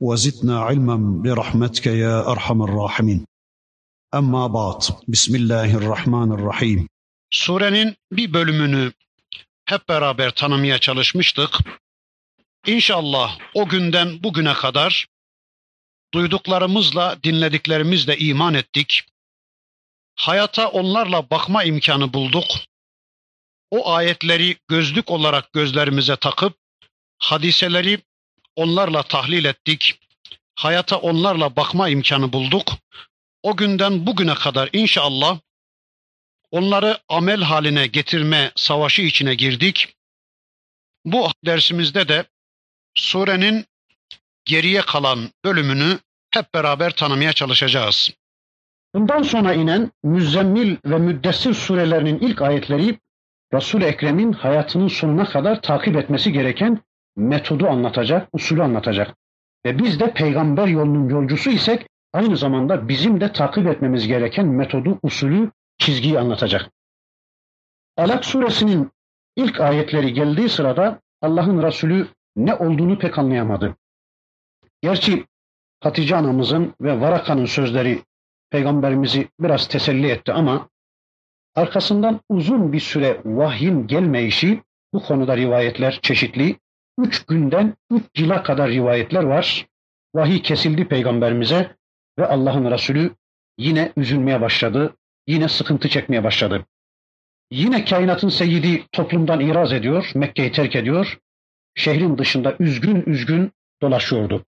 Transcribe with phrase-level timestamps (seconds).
[0.00, 3.26] وزدنا علما برحمتك يا ارحم الراحمين.
[4.12, 4.82] Amma ba'd.
[5.08, 6.88] Bismillahirrahmanirrahim.
[7.30, 8.92] Surenin bir bölümünü
[9.64, 11.58] hep beraber tanımaya çalışmıştık.
[12.66, 15.06] İnşallah o günden bugüne kadar
[16.14, 19.02] duyduklarımızla, dinlediklerimizle iman ettik.
[20.16, 22.44] Hayata onlarla bakma imkanı bulduk.
[23.70, 26.56] O ayetleri gözlük olarak gözlerimize takıp
[27.18, 28.02] hadiseleri
[28.55, 29.99] onlarla tahlil ettik.
[30.55, 32.73] Hayata onlarla bakma imkanı bulduk.
[33.43, 35.39] O günden bugüne kadar inşallah
[36.51, 39.95] onları amel haline getirme savaşı içine girdik.
[41.05, 42.25] Bu dersimizde de
[42.95, 43.65] surenin
[44.45, 45.99] geriye kalan bölümünü
[46.31, 48.11] hep beraber tanımaya çalışacağız.
[48.93, 52.99] Bundan sonra inen Müzzemmil ve Müddessir surelerinin ilk ayetleri
[53.53, 56.81] Resul-i Ekrem'in hayatının sonuna kadar takip etmesi gereken
[57.15, 59.15] metodu anlatacak, usulü anlatacak.
[59.65, 64.99] Ve biz de peygamber yolunun yolcusu isek aynı zamanda bizim de takip etmemiz gereken metodu,
[65.03, 66.71] usulü, çizgiyi anlatacak.
[67.97, 68.91] Alak suresinin
[69.35, 73.75] ilk ayetleri geldiği sırada Allah'ın Resulü ne olduğunu pek anlayamadı.
[74.81, 75.25] Gerçi
[75.79, 78.01] Hatice anamızın ve Varaka'nın sözleri
[78.49, 80.69] peygamberimizi biraz teselli etti ama
[81.55, 86.55] arkasından uzun bir süre vahyin gelmeyişi bu konuda rivayetler çeşitli
[86.97, 89.67] üç günden üç yıla kadar rivayetler var.
[90.15, 91.75] Vahiy kesildi peygamberimize
[92.19, 93.15] ve Allah'ın Resulü
[93.57, 94.95] yine üzülmeye başladı.
[95.27, 96.65] Yine sıkıntı çekmeye başladı.
[97.51, 101.19] Yine kainatın seyyidi toplumdan iraz ediyor, Mekke'yi terk ediyor.
[101.75, 104.45] Şehrin dışında üzgün üzgün dolaşıyordu.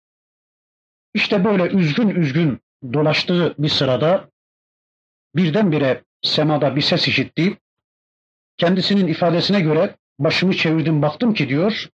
[1.14, 2.60] İşte böyle üzgün üzgün
[2.92, 4.30] dolaştığı bir sırada
[5.36, 7.58] birdenbire semada bir ses işitti.
[8.56, 11.88] Kendisinin ifadesine göre başımı çevirdim baktım ki diyor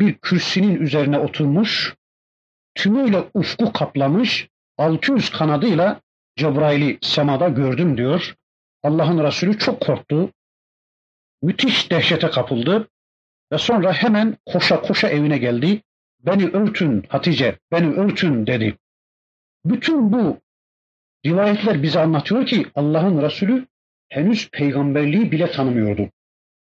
[0.00, 1.94] bir kürsünün üzerine oturmuş,
[2.74, 4.48] tümüyle ufku kaplamış,
[4.78, 6.00] 600 kanadıyla
[6.36, 8.34] Cebrail'i semada gördüm diyor.
[8.82, 10.30] Allah'ın Resulü çok korktu.
[11.42, 12.88] Müthiş dehşete kapıldı
[13.52, 15.82] ve sonra hemen koşa koşa evine geldi.
[16.20, 18.76] Beni örtün Hatice, beni örtün dedi.
[19.64, 20.40] Bütün bu
[21.26, 23.66] rivayetler bize anlatıyor ki Allah'ın Resulü
[24.08, 26.10] henüz peygamberliği bile tanımıyordu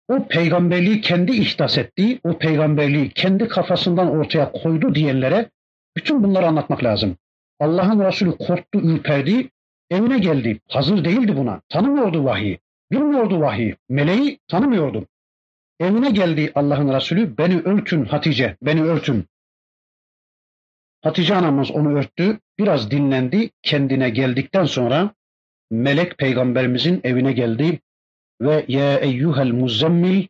[0.07, 5.50] o peygamberliği kendi ihdas ettiği, o peygamberliği kendi kafasından ortaya koydu diyenlere
[5.97, 7.18] bütün bunları anlatmak lazım.
[7.59, 9.50] Allah'ın Resulü korktu, ürperdi,
[9.90, 10.59] evine geldi.
[10.68, 11.62] Hazır değildi buna.
[11.69, 12.57] Tanımıyordu vahiy.
[12.91, 13.75] Bilmiyordu vahiy.
[13.90, 15.07] Meleği tanımıyordu.
[15.79, 17.38] Evine geldi Allah'ın Resulü.
[17.38, 19.25] Beni örtün Hatice, beni örtün.
[21.01, 22.39] Hatice anamız onu örttü.
[22.59, 23.50] Biraz dinlendi.
[23.62, 25.13] Kendine geldikten sonra
[25.72, 27.79] melek peygamberimizin evine geldi
[28.42, 30.28] ve ya eyyuhel muzammil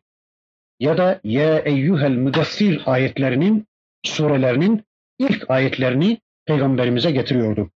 [0.80, 3.66] ya da ya eyyuhel müdessir ayetlerinin
[4.02, 4.84] surelerinin
[5.18, 7.70] ilk ayetlerini peygamberimize getiriyordu.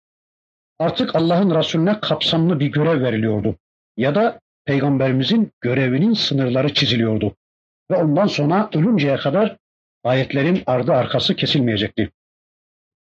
[0.78, 3.56] Artık Allah'ın Resulüne kapsamlı bir görev veriliyordu.
[3.96, 7.36] Ya da peygamberimizin görevinin sınırları çiziliyordu.
[7.90, 9.56] Ve ondan sonra ölünceye kadar
[10.04, 12.10] ayetlerin ardı arkası kesilmeyecekti.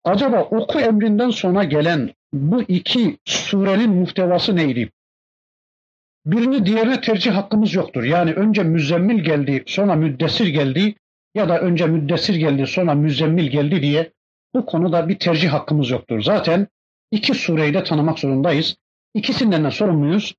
[0.04, 4.90] Acaba oku emrinden sonra gelen bu iki surenin muhtevası neydi?
[6.26, 8.04] Birini diğerine tercih hakkımız yoktur.
[8.04, 10.94] Yani önce müzzemmil geldi, sonra müddessir geldi
[11.34, 14.12] ya da önce müddessir geldi, sonra müzzemmil geldi diye
[14.54, 16.22] bu konuda bir tercih hakkımız yoktur.
[16.22, 16.66] Zaten
[17.10, 18.76] iki sureyi de tanımak zorundayız.
[19.14, 20.34] İkisinden de sorumluyuz.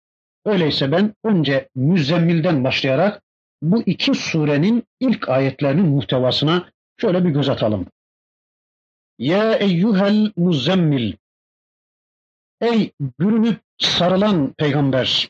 [0.45, 3.21] Öyleyse ben önce müzzemmilden başlayarak
[3.61, 7.87] bu iki surenin ilk ayetlerinin muhtevasına şöyle bir göz atalım.
[9.19, 11.13] Ya eyyuhel muzzemmil
[12.61, 15.29] Ey bürünüp sarılan peygamber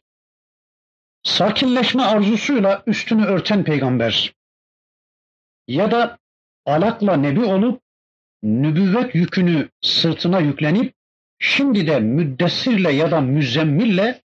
[1.28, 4.34] sakinleşme arzusuyla üstünü örten peygamber
[5.68, 6.18] ya da
[6.66, 7.82] alakla nebi olup
[8.44, 10.94] nübüvvet yükünü sırtına yüklenip
[11.40, 14.22] şimdi de müddessirle ya da müzzemmille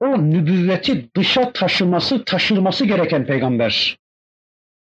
[0.00, 3.98] o nübüvveti dışa taşıması, taşırması gereken peygamber.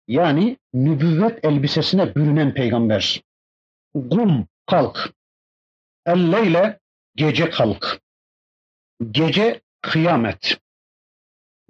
[0.09, 3.23] Yani nübüvvet elbisesine bürünen peygamber.
[3.95, 5.13] Gum, kalk.
[6.07, 6.79] Elleyle
[7.17, 8.01] gece kalk.
[9.11, 10.61] Gece kıyamet.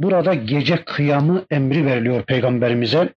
[0.01, 3.15] Burada gece kıyamı emri veriliyor peygamberimize.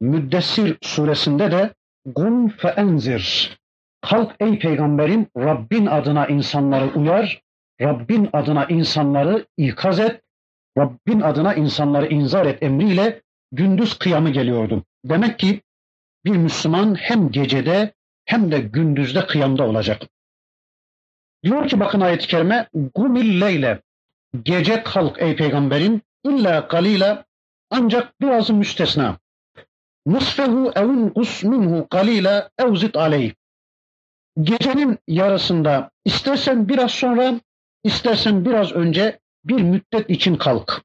[0.00, 1.74] Müddessir suresinde de
[2.14, 3.58] Kum fe enzir.
[4.00, 7.42] Kalk ey peygamberim Rabbin adına insanları uyar,
[7.80, 10.22] Rabbin adına insanları ikaz et,
[10.78, 13.22] Rabbin adına insanları inzar et emriyle
[13.52, 14.84] gündüz kıyamı geliyordu.
[15.04, 15.60] Demek ki
[16.24, 17.94] bir Müslüman hem gecede
[18.24, 20.02] hem de gündüzde kıyamda olacak.
[21.44, 23.40] Diyor ki bakın ayet-i kerime gumil
[24.34, 27.24] leyle gece kalk ey peygamberim illa kalila
[27.70, 29.18] ancak biraz müstesna.
[30.06, 33.34] Nusfehu evin kus minhu kalila evzit aleyh.
[34.40, 37.40] Gecenin yarısında istersen biraz sonra
[37.84, 40.82] istersen biraz önce bir müddet için kalk.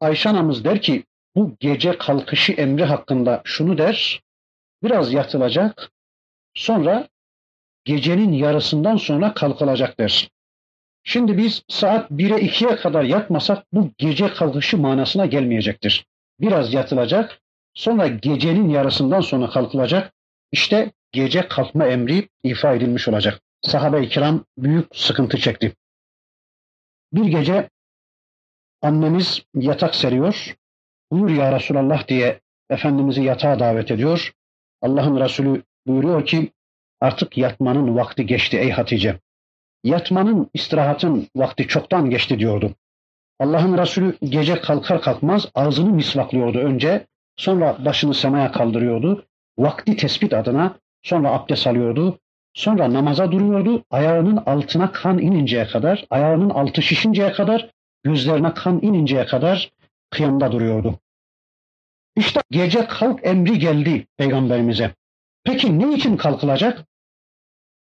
[0.00, 1.04] Ayşe anamız der ki
[1.36, 4.22] bu gece kalkışı emri hakkında şunu der.
[4.82, 5.90] Biraz yatılacak
[6.54, 7.08] sonra
[7.84, 10.33] gecenin yarısından sonra kalkılacak der.
[11.04, 16.06] Şimdi biz saat 1'e 2'ye kadar yatmasak bu gece kalkışı manasına gelmeyecektir.
[16.40, 17.40] Biraz yatılacak,
[17.74, 20.12] sonra gecenin yarısından sonra kalkılacak.
[20.52, 23.40] İşte gece kalkma emri ifa edilmiş olacak.
[23.62, 25.72] Sahabe-i kiram büyük sıkıntı çekti.
[27.12, 27.68] Bir gece
[28.82, 30.56] annemiz yatak seriyor.
[31.10, 32.40] Buyur ya Resulallah diye
[32.70, 34.32] Efendimiz'i yatağa davet ediyor.
[34.82, 36.52] Allah'ın Resulü buyuruyor ki
[37.00, 39.20] artık yatmanın vakti geçti ey Hatice.
[39.83, 42.75] Yatmanın, istirahatın vakti çoktan geçti diyordu.
[43.39, 47.07] Allah'ın Resulü gece kalkar kalkmaz ağzını misvaklıyordu önce,
[47.37, 49.25] sonra başını semaya kaldırıyordu.
[49.57, 52.19] Vakti tespit adına sonra abdest alıyordu.
[52.53, 53.83] Sonra namaza duruyordu.
[53.91, 57.69] Ayağının altına kan ininceye kadar, ayağının altı şişinceye kadar,
[58.03, 59.71] gözlerine kan ininceye kadar
[60.09, 60.99] kıyamda duruyordu.
[62.15, 64.95] İşte gece kalk emri geldi peygamberimize.
[65.43, 66.85] Peki ne için kalkılacak?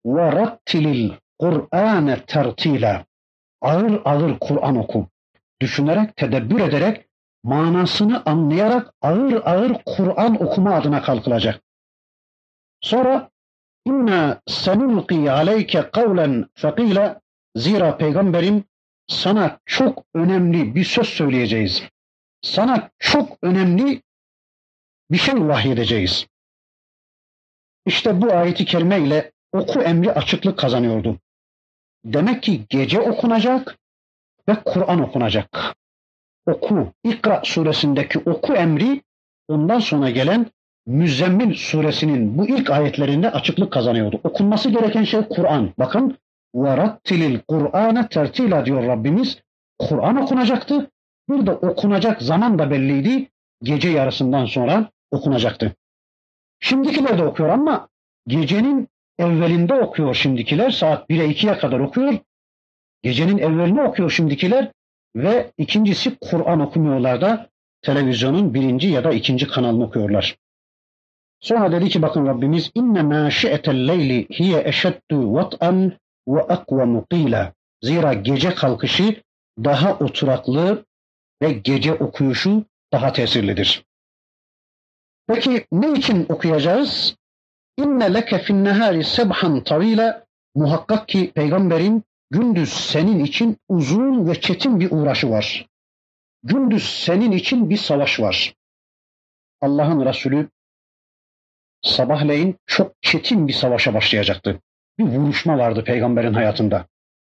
[0.06, 3.05] وَرَتِّلِ Kur'ane tertila.
[3.61, 5.07] Ağır ağır Kur'an oku.
[5.61, 7.07] Düşünerek, tedebbür ederek,
[7.43, 11.61] manasını anlayarak ağır ağır Kur'an okuma adına kalkılacak.
[12.81, 13.29] Sonra
[13.85, 17.19] inna senulqi aleyke kavlen fekile
[17.55, 18.63] zira peygamberim
[19.07, 21.83] sana çok önemli bir söz söyleyeceğiz.
[22.41, 24.01] Sana çok önemli
[25.11, 26.27] bir şey vahyedeceğiz.
[27.85, 31.19] İşte bu ayeti kerime ile oku emri açıklık kazanıyordu.
[32.04, 33.78] Demek ki gece okunacak
[34.48, 35.74] ve Kur'an okunacak.
[36.46, 39.02] Oku, İkra suresindeki oku emri
[39.48, 40.46] ondan sonra gelen
[40.86, 44.20] Müzzemmil suresinin bu ilk ayetlerinde açıklık kazanıyordu.
[44.24, 45.72] Okunması gereken şey Kur'an.
[45.78, 46.18] Bakın
[46.54, 49.38] وَرَتِّلِ الْقُرْآنَ tertila diyor Rabbimiz.
[49.78, 50.90] Kur'an okunacaktı.
[51.28, 53.30] Burada okunacak zaman da belliydi.
[53.62, 55.74] Gece yarısından sonra okunacaktı.
[56.60, 57.88] Şimdikiler de okuyor ama
[58.26, 58.88] gecenin
[59.19, 60.69] evvelinde okuyor şimdikiler.
[60.71, 62.13] Saat 1'e 2'ye kadar okuyor.
[63.03, 64.71] Gecenin evvelini okuyor şimdikiler.
[65.15, 67.49] Ve ikincisi Kur'an okumuyorlar da
[67.81, 70.37] televizyonun birinci ya da ikinci kanalını okuyorlar.
[71.39, 75.93] Sonra dedi ki bakın Rabbimiz inne ma şi'etel leyli hiye eşeddu vat'an
[76.27, 77.53] ve akvamu qila.
[77.81, 79.21] Zira gece kalkışı
[79.63, 80.85] daha oturaklı
[81.41, 83.85] ve gece okuyuşu daha tesirlidir.
[85.27, 87.15] Peki ne için okuyacağız?
[87.79, 94.79] İnne leke fin nehari sebhan tavila muhakkak ki peygamberin gündüz senin için uzun ve çetin
[94.79, 95.67] bir uğraşı var.
[96.43, 98.53] Gündüz senin için bir savaş var.
[99.61, 100.49] Allah'ın Resulü
[101.81, 104.59] sabahleyin çok çetin bir savaşa başlayacaktı.
[104.97, 106.87] Bir vuruşma vardı peygamberin hayatında.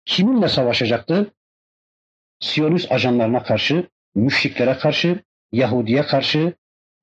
[0.06, 1.32] Kiminle savaşacaktı?
[2.40, 6.54] Siyonist ajanlarına karşı, müşriklere karşı, Yahudiye karşı,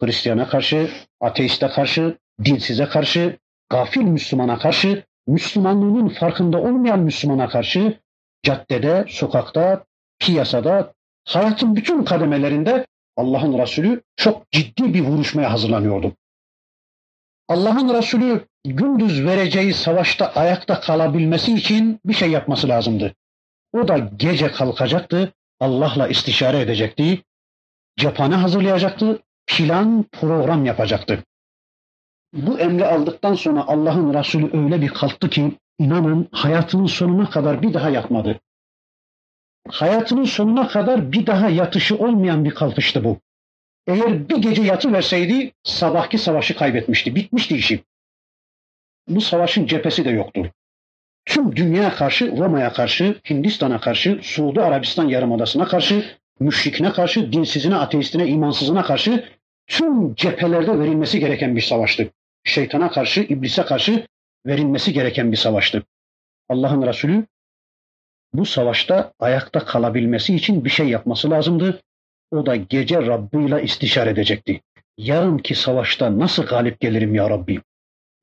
[0.02, 0.90] Hristiyana karşı,
[1.20, 8.00] ateiste karşı, dinsize karşı, gafil Müslümana karşı, Müslümanlığının farkında olmayan Müslümana karşı
[8.42, 9.84] caddede, sokakta,
[10.18, 10.92] piyasada,
[11.28, 12.86] hayatın bütün kademelerinde
[13.16, 16.16] Allah'ın Resulü çok ciddi bir vuruşmaya hazırlanıyordu.
[17.48, 23.14] Allah'ın Resulü gündüz vereceği savaşta ayakta kalabilmesi için bir şey yapması lazımdı.
[23.72, 27.22] O da gece kalkacaktı, Allah'la istişare edecekti,
[27.96, 31.24] cephane hazırlayacaktı, plan, program yapacaktı.
[32.32, 37.74] Bu emri aldıktan sonra Allah'ın Resulü öyle bir kalktı ki inanın hayatının sonuna kadar bir
[37.74, 38.40] daha yatmadı.
[39.68, 43.18] Hayatının sonuna kadar bir daha yatışı olmayan bir kalkıştı bu.
[43.86, 47.14] Eğer bir gece yatı verseydi sabahki savaşı kaybetmişti.
[47.14, 47.84] Bitmişti işi.
[49.08, 50.50] Bu savaşın cephesi de yoktu.
[51.24, 56.04] Tüm dünya karşı, Roma'ya karşı, Hindistan'a karşı, Suudi Arabistan Yarımadası'na karşı,
[56.40, 59.28] müşrikine karşı, dinsizine, ateistine, imansızına karşı
[59.66, 62.10] tüm cephelerde verilmesi gereken bir savaştı
[62.44, 64.06] şeytana karşı, iblise karşı
[64.46, 65.82] verilmesi gereken bir savaştı.
[66.48, 67.26] Allah'ın Resulü
[68.34, 71.80] bu savaşta ayakta kalabilmesi için bir şey yapması lazımdı.
[72.30, 74.60] O da gece Rabbıyla istişare edecekti.
[74.98, 77.60] yarınki savaşta nasıl galip gelirim ya Rabbi?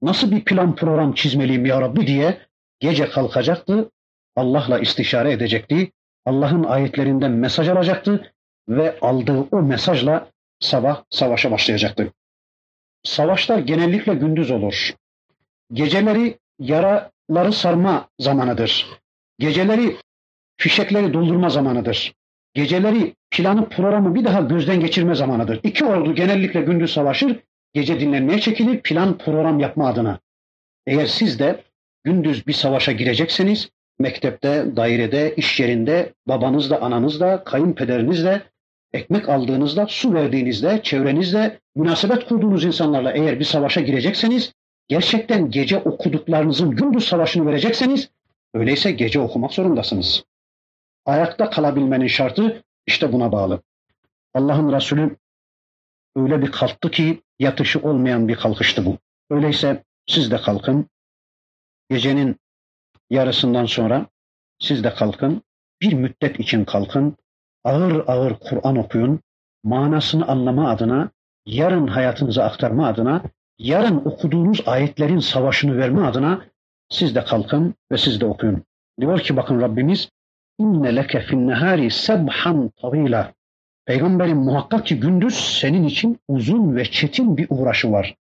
[0.02, 2.38] Nasıl bir plan program çizmeliyim ya Rabbi diye
[2.80, 3.92] gece kalkacaktı,
[4.36, 5.92] Allah'la istişare edecekti,
[6.26, 8.34] Allah'ın ayetlerinden mesaj alacaktı
[8.70, 12.14] ve aldığı o mesajla sabah savaşa başlayacaktı.
[13.04, 14.94] Savaşlar genellikle gündüz olur.
[15.74, 18.88] Geceleri yaraları sarma zamanıdır.
[19.40, 19.96] Geceleri
[20.58, 22.14] fişekleri doldurma zamanıdır.
[22.54, 25.60] Geceleri planı programı bir daha gözden geçirme zamanıdır.
[25.64, 27.40] İki ordu genellikle gündüz savaşır,
[27.74, 30.20] gece dinlenmeye çekilir plan program yapma adına.
[30.88, 31.64] Eğer siz de
[32.04, 38.42] gündüz bir savaşa girecekseniz mektepte, dairede, iş yerinde, babanızla, ananızla, kayınpederinizle,
[38.94, 44.54] ekmek aldığınızda, su verdiğinizde, çevrenizde, münasebet kurduğunuz insanlarla eğer bir savaşa girecekseniz,
[44.88, 48.10] gerçekten gece okuduklarınızın gündüz savaşını verecekseniz,
[48.54, 50.24] öyleyse gece okumak zorundasınız.
[51.06, 53.62] Ayakta kalabilmenin şartı işte buna bağlı.
[54.34, 55.18] Allah'ın Resulü
[56.16, 58.98] öyle bir kalktı ki yatışı olmayan bir kalkıştı bu.
[59.30, 60.90] Öyleyse siz de kalkın.
[61.90, 62.36] Gecenin
[63.10, 64.06] yarısından sonra
[64.60, 65.42] siz de kalkın.
[65.82, 67.18] Bir müddet için kalkın.
[67.64, 69.20] Ağır ağır Kur'an okuyun.
[69.64, 71.10] Manasını anlama adına,
[71.46, 73.24] yarın hayatınıza aktarma adına,
[73.60, 76.42] yarın okuduğunuz ayetlerin savaşını verme adına
[76.90, 78.64] siz de kalkın ve siz de okuyun.
[79.00, 80.10] Diyor ki bakın Rabbimiz
[80.60, 83.34] inne leke fin nehari sebhan tavila.
[83.86, 88.16] Peygamberin muhakkak ki gündüz senin için uzun ve çetin bir uğraşı var.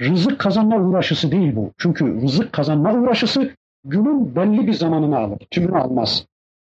[0.00, 1.72] Rızık kazanma uğraşısı değil bu.
[1.78, 3.50] Çünkü rızık kazanma uğraşısı
[3.84, 5.38] günün belli bir zamanını alır.
[5.50, 6.26] Tümünü almaz.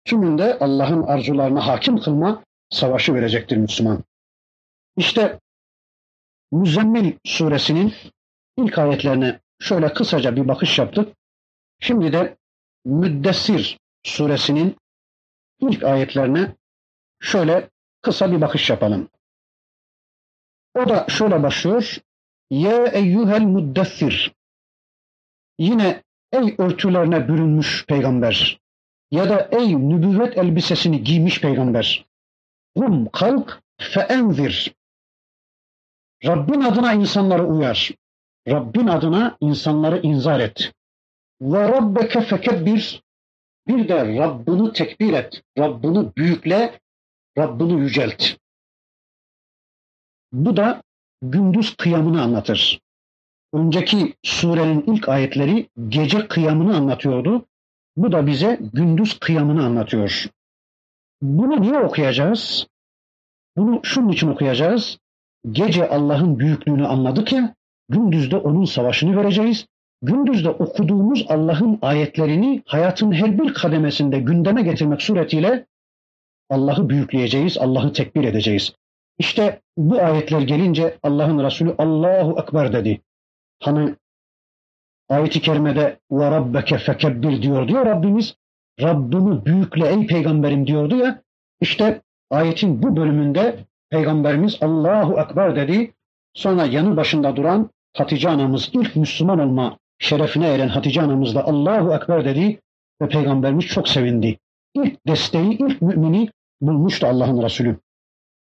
[0.07, 4.05] Tümünde Allah'ın arzularına hakim kılma savaşı verecektir Müslüman.
[4.97, 5.41] İşte
[6.53, 7.95] Müzzemmil suresinin
[8.57, 11.17] ilk ayetlerine şöyle kısaca bir bakış yaptık.
[11.81, 12.37] Şimdi de
[12.85, 14.77] Müddessir suresinin
[15.61, 16.57] ilk ayetlerine
[17.21, 17.71] şöyle
[18.03, 19.09] kısa bir bakış yapalım.
[20.75, 21.99] O da şöyle başlıyor.
[22.51, 24.33] Ya eyyuhel muddessir.
[25.59, 28.66] Yine ey örtülerine bürünmüş peygamber
[29.11, 32.07] ya da ey nübüvvet elbisesini giymiş peygamber.
[32.79, 34.75] Rum kalk feenzir.
[36.25, 37.91] Rabbin adına insanları uyar.
[38.49, 40.73] Rabbin adına insanları inzar et.
[41.41, 43.03] Ve rabbeke fekebbir.
[43.69, 45.43] Bir de Rabbini tekbir et.
[45.59, 46.81] Rabbini büyükle,
[47.39, 48.25] Rabbini yücelt.
[50.33, 50.83] Bu da
[51.23, 52.81] gündüz kıyamını anlatır.
[53.53, 57.47] Önceki surenin ilk ayetleri gece kıyamını anlatıyordu.
[57.97, 60.26] Bu da bize gündüz kıyamını anlatıyor.
[61.23, 62.67] Bunu niye okuyacağız?
[63.57, 64.99] Bunu şunun için okuyacağız.
[65.50, 67.55] Gece Allah'ın büyüklüğünü anladık ya,
[67.88, 69.67] gündüzde onun savaşını vereceğiz.
[70.03, 75.67] Gündüzde okuduğumuz Allah'ın ayetlerini hayatın her bir kademesinde gündeme getirmek suretiyle
[76.50, 78.73] Allah'ı büyükleyeceğiz, Allah'ı tekbir edeceğiz.
[79.19, 83.00] İşte bu ayetler gelince Allah'ın Resulü Allahu Ekber dedi.
[83.62, 83.95] Hani
[85.09, 88.37] ayet-i kerimede ve rabbeke fekebbir diyor diyor Rabbimiz.
[88.81, 91.23] Rabbini büyükle ey peygamberim diyordu ya.
[91.61, 95.93] İşte ayetin bu bölümünde peygamberimiz Allahu Ekber dedi.
[96.35, 101.95] Sonra yanı başında duran Hatice anamız ilk Müslüman olma şerefine eren Hatice anamız da Allahu
[101.95, 102.61] Ekber dedi
[103.03, 104.39] ve peygamberimiz çok sevindi.
[104.75, 107.79] İlk desteği, ilk mümini bulmuştu Allah'ın Resulü.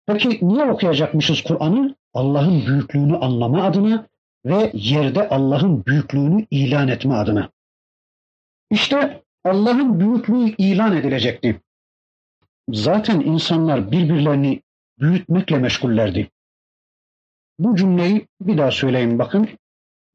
[0.07, 1.95] Peki niye okuyacakmışız Kur'an'ı?
[2.14, 4.07] Allah'ın büyüklüğünü anlama adına
[4.49, 7.50] ve yerde Allah'ın büyüklüğünü ilan etme adına.
[8.71, 11.61] İşte Allah'ın büyüklüğü ilan edilecekti.
[12.69, 14.62] Zaten insanlar birbirlerini
[15.00, 16.31] büyütmekle meşgullerdi.
[17.59, 19.49] Bu cümleyi bir daha söyleyeyim bakın.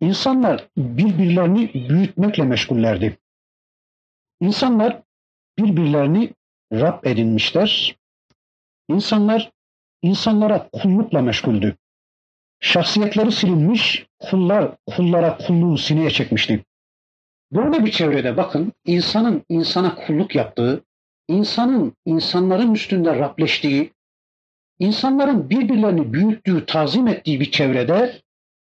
[0.01, 3.17] İnsanlar birbirlerini büyütmekle meşgullerdi.
[4.41, 5.01] İnsanlar
[5.57, 6.33] birbirlerini
[6.73, 7.97] Rab edinmişler.
[8.89, 9.51] İnsanlar
[10.01, 11.77] insanlara kullukla meşguldü.
[12.59, 16.65] Şahsiyetleri silinmiş, kullar kullara kulluğu sineye çekmişti.
[17.51, 20.83] Böyle bir çevrede bakın insanın insana kulluk yaptığı,
[21.27, 23.93] insanın insanların üstünde Rableştiği,
[24.79, 28.21] insanların birbirlerini büyüttüğü, tazim ettiği bir çevrede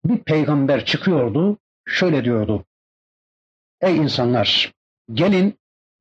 [0.04, 2.64] bir peygamber çıkıyordu, şöyle diyordu.
[3.80, 4.72] Ey insanlar,
[5.12, 5.54] gelin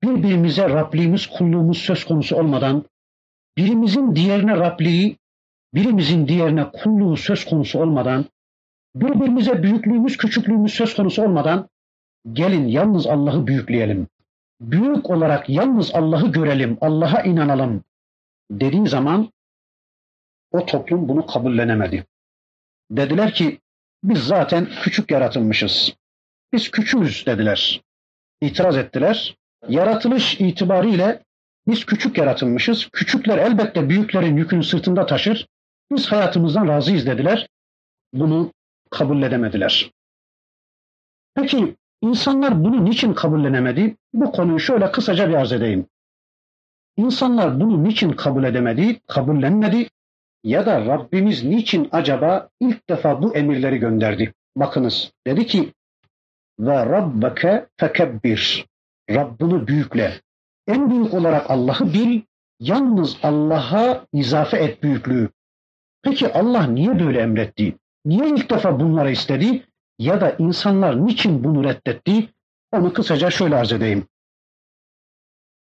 [0.04, 2.86] birbirimize Rabliğimiz, kulluğumuz söz konusu olmadan,
[3.58, 5.18] birimizin diğerine Rabliği,
[5.74, 8.26] birimizin diğerine kulluğu söz konusu olmadan,
[8.96, 11.70] birbirimize büyüklüğümüz, küçüklüğümüz söz konusu olmadan,
[12.34, 14.08] gelin yalnız Allah'ı büyükleyelim.
[14.62, 17.84] Büyük olarak yalnız Allah'ı görelim, Allah'a inanalım
[18.52, 19.32] dediği zaman
[20.52, 22.06] o toplum bunu kabullenemedi.
[22.92, 23.60] Dediler ki
[24.04, 25.96] biz zaten küçük yaratılmışız.
[26.54, 27.82] Biz küçüğüz dediler.
[28.42, 29.38] İtiraz ettiler.
[29.68, 31.24] Yaratılış itibariyle
[31.68, 32.90] biz küçük yaratılmışız.
[32.94, 35.48] Küçükler elbette büyüklerin yükünü sırtında taşır.
[35.92, 37.48] Biz hayatımızdan razıyız dediler.
[38.14, 38.52] bunu
[38.92, 39.92] kabul edemediler.
[41.36, 43.96] Peki insanlar bunu niçin kabullenemedi?
[44.14, 45.86] Bu konuyu şöyle kısaca bir arz edeyim.
[46.98, 49.88] İnsanlar bunu niçin kabul edemedi, kabullenmedi
[50.44, 54.34] ya da Rabbimiz niçin acaba ilk defa bu emirleri gönderdi?
[54.56, 55.74] Bakınız dedi ki
[56.60, 58.66] ve rabbeke fekebbir.
[59.10, 60.22] Rabbini büyükle.
[60.68, 62.22] En büyük olarak Allah'ı bil,
[62.60, 65.30] yalnız Allah'a izafe et büyüklüğü.
[66.04, 67.78] Peki Allah niye böyle emretti?
[68.06, 69.66] Niye ilk defa bunları istedi?
[70.00, 72.30] Ya da insanlar niçin bunu reddetti?
[72.72, 74.08] Onu kısaca şöyle arz edeyim.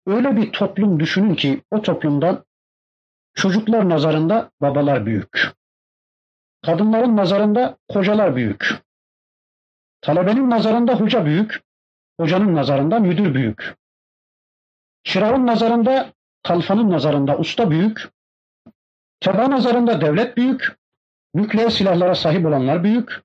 [0.06, 2.44] Öyle bir toplum düşünün ki o toplumdan
[3.34, 5.52] çocuklar nazarında babalar büyük.
[6.64, 8.74] Kadınların nazarında kocalar büyük.
[10.00, 11.62] Talebenin nazarında hoca büyük,
[12.20, 13.76] hocanın nazarında müdür büyük.
[15.04, 18.08] Çırağın nazarında, kalfanın nazarında usta büyük,
[19.20, 20.78] teba nazarında devlet büyük,
[21.36, 23.22] nükleer silahlara sahip olanlar büyük,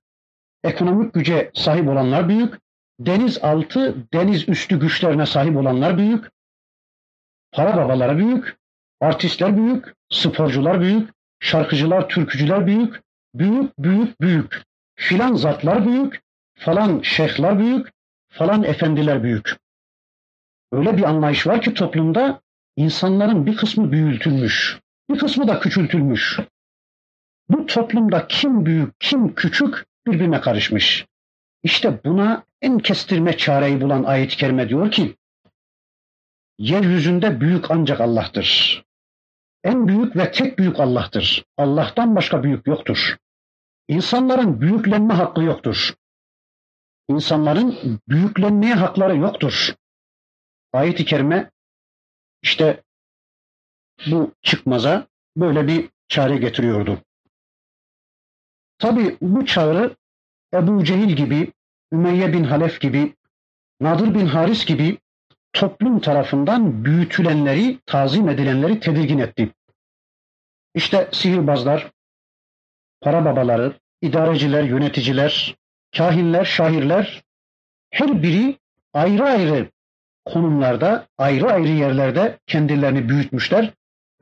[0.64, 2.54] ekonomik güce sahip olanlar büyük,
[3.00, 6.30] deniz altı, deniz üstü güçlerine sahip olanlar büyük,
[7.52, 8.56] para babaları büyük,
[9.00, 13.02] artistler büyük, sporcular büyük, şarkıcılar, türkücüler büyük,
[13.34, 14.62] büyük, büyük, büyük.
[14.94, 16.22] Filan zatlar büyük,
[16.54, 17.92] falan şeyhler büyük,
[18.28, 19.56] falan efendiler büyük.
[20.72, 22.40] Öyle bir anlayış var ki toplumda
[22.76, 24.78] insanların bir kısmı büyütülmüş,
[25.10, 26.40] bir kısmı da küçültülmüş.
[27.52, 31.06] Bu toplumda kim büyük, kim küçük birbirine karışmış.
[31.62, 35.16] İşte buna en kestirme çareyi bulan ayet-i kerime diyor ki,
[36.58, 38.82] yeryüzünde büyük ancak Allah'tır.
[39.64, 41.44] En büyük ve tek büyük Allah'tır.
[41.56, 43.16] Allah'tan başka büyük yoktur.
[43.88, 45.94] İnsanların büyüklenme hakkı yoktur.
[47.08, 49.74] İnsanların büyüklenmeye hakları yoktur.
[50.72, 51.50] Ayet-i kerime
[52.42, 52.82] işte
[54.06, 55.06] bu çıkmaza
[55.36, 57.02] böyle bir çare getiriyordu.
[58.82, 59.96] Tabi bu çağrı
[60.54, 61.52] Ebu Cehil gibi,
[61.92, 63.14] Ümeyye bin Halef gibi,
[63.80, 64.98] Nadir bin Haris gibi
[65.52, 69.50] toplum tarafından büyütülenleri, tazim edilenleri tedirgin etti.
[70.74, 71.90] İşte sihirbazlar,
[73.00, 75.56] para babaları, idareciler, yöneticiler,
[75.96, 77.22] kahinler, şairler
[77.90, 78.58] her biri
[78.92, 79.70] ayrı ayrı
[80.24, 83.72] konumlarda, ayrı ayrı yerlerde kendilerini büyütmüşler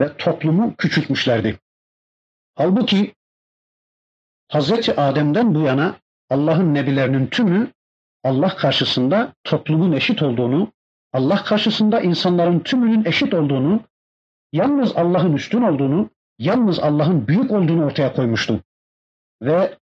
[0.01, 1.59] ve toplumu küçültmüşlerdi.
[2.55, 3.15] Halbuki
[4.51, 5.97] Hazreti Adem'den bu yana
[6.31, 7.73] Allah'ın nebilerinin tümü
[8.25, 10.73] Allah karşısında toplumun eşit olduğunu,
[11.13, 13.81] Allah karşısında insanların tümünün eşit olduğunu,
[14.53, 18.61] yalnız Allah'ın üstün olduğunu, yalnız Allah'ın büyük olduğunu ortaya koymuştu.
[19.43, 19.77] Ve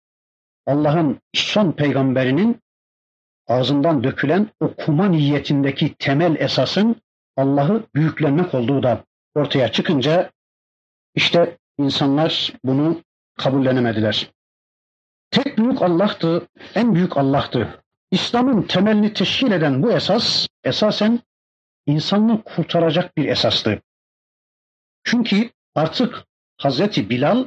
[0.66, 2.60] Allah'ın son peygamberinin
[3.46, 6.96] ağzından dökülen okuma niyetindeki temel esasın
[7.36, 10.30] Allah'ı büyüklenmek olduğu da ortaya çıkınca
[11.14, 13.00] işte insanlar bunu
[13.38, 14.34] kabullenemediler.
[15.34, 17.82] Tek büyük Allah'tı, en büyük Allah'tı.
[18.10, 21.20] İslam'ın temelini teşkil eden bu esas esasen
[21.86, 23.82] insanlığı kurtaracak bir esastı.
[25.04, 26.24] Çünkü artık
[26.56, 27.44] Hazreti Bilal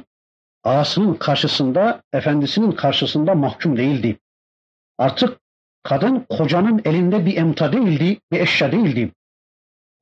[0.64, 4.18] ağasının karşısında, efendisinin karşısında mahkum değildi.
[4.98, 5.38] Artık
[5.82, 9.12] kadın kocanın elinde bir emta değildi, bir eşya değildi.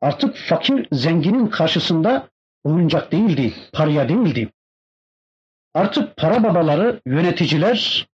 [0.00, 2.28] Artık fakir zenginin karşısında
[2.64, 4.52] oyuncak değildi, paraya değildi.
[5.76, 8.08] Artık para babaları, yöneticiler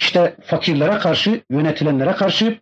[0.00, 2.60] işte fakirlere karşı, yönetilenlere karşı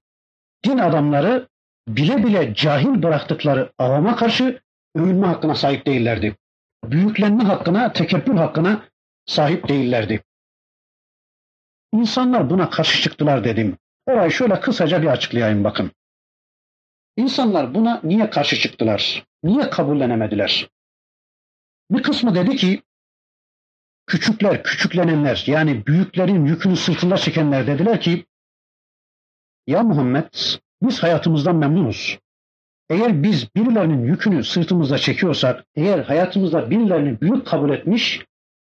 [0.64, 1.48] din adamları
[1.88, 4.60] bile bile cahil bıraktıkları avama karşı
[4.94, 6.36] övünme hakkına sahip değillerdi
[6.84, 8.88] büyüklenme hakkına, tekebbür hakkına
[9.26, 10.22] sahip değillerdi.
[11.92, 13.78] İnsanlar buna karşı çıktılar dedim.
[14.06, 15.90] Orayı şöyle kısaca bir açıklayayım bakın.
[17.16, 19.24] İnsanlar buna niye karşı çıktılar?
[19.42, 20.68] Niye kabullenemediler?
[21.90, 22.82] Bir kısmı dedi ki
[24.10, 28.26] küçükler, küçüklenenler yani büyüklerin yükünü sırtında çekenler dediler ki
[29.66, 30.26] ya Muhammed
[30.82, 32.18] biz hayatımızdan memnunuz.
[32.88, 38.26] Eğer biz birilerinin yükünü sırtımızda çekiyorsak, eğer hayatımızda birilerini büyük kabul etmiş,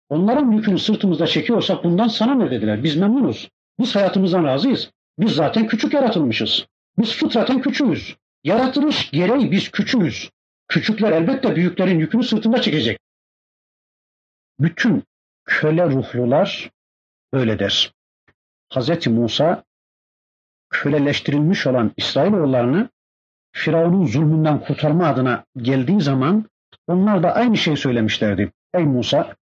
[0.08, 2.84] onların yükünü sırtımızda çekiyorsak bundan sana ne dediler?
[2.84, 3.48] Biz memnunuz.
[3.78, 4.90] Biz hayatımızdan razıyız.
[5.18, 6.66] Biz zaten küçük yaratılmışız.
[6.98, 8.16] Biz fıtraten küçüğüz.
[8.44, 10.30] Yaratılış gereği biz küçüğüz.
[10.68, 12.98] Küçükler elbette büyüklerin yükünü sırtında çekecek.
[14.60, 15.04] Bütün
[15.44, 16.70] köle ruhlular
[17.32, 17.94] öyle der.
[18.74, 19.06] Hz.
[19.06, 19.64] Musa
[20.70, 22.88] köleleştirilmiş olan İsrailoğullarını
[23.52, 26.44] Firavun'un zulmünden kurtarma adına geldiği zaman
[26.86, 28.52] onlar da aynı şeyi söylemişlerdi.
[28.74, 29.36] Ey Musa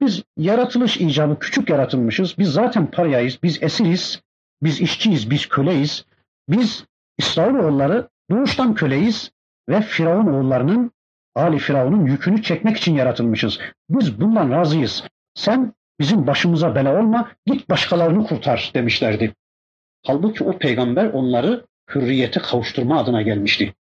[0.00, 2.38] biz yaratılış icabı küçük yaratılmışız.
[2.38, 4.22] Biz zaten parayayız, biz esiriz,
[4.62, 6.04] biz işçiyiz, biz köleyiz.
[6.48, 6.84] Biz
[7.18, 9.30] İsrailoğulları doğuştan köleyiz
[9.68, 10.92] ve Firavun oğullarının
[11.34, 13.58] Ali Firavun'un yükünü çekmek için yaratılmışız.
[13.90, 15.04] Biz bundan razıyız.
[15.34, 19.34] Sen Bizim başımıza bela olma, git başkalarını kurtar demişlerdi.
[20.06, 23.74] Halbuki o peygamber onları hürriyete kavuşturma adına gelmişti.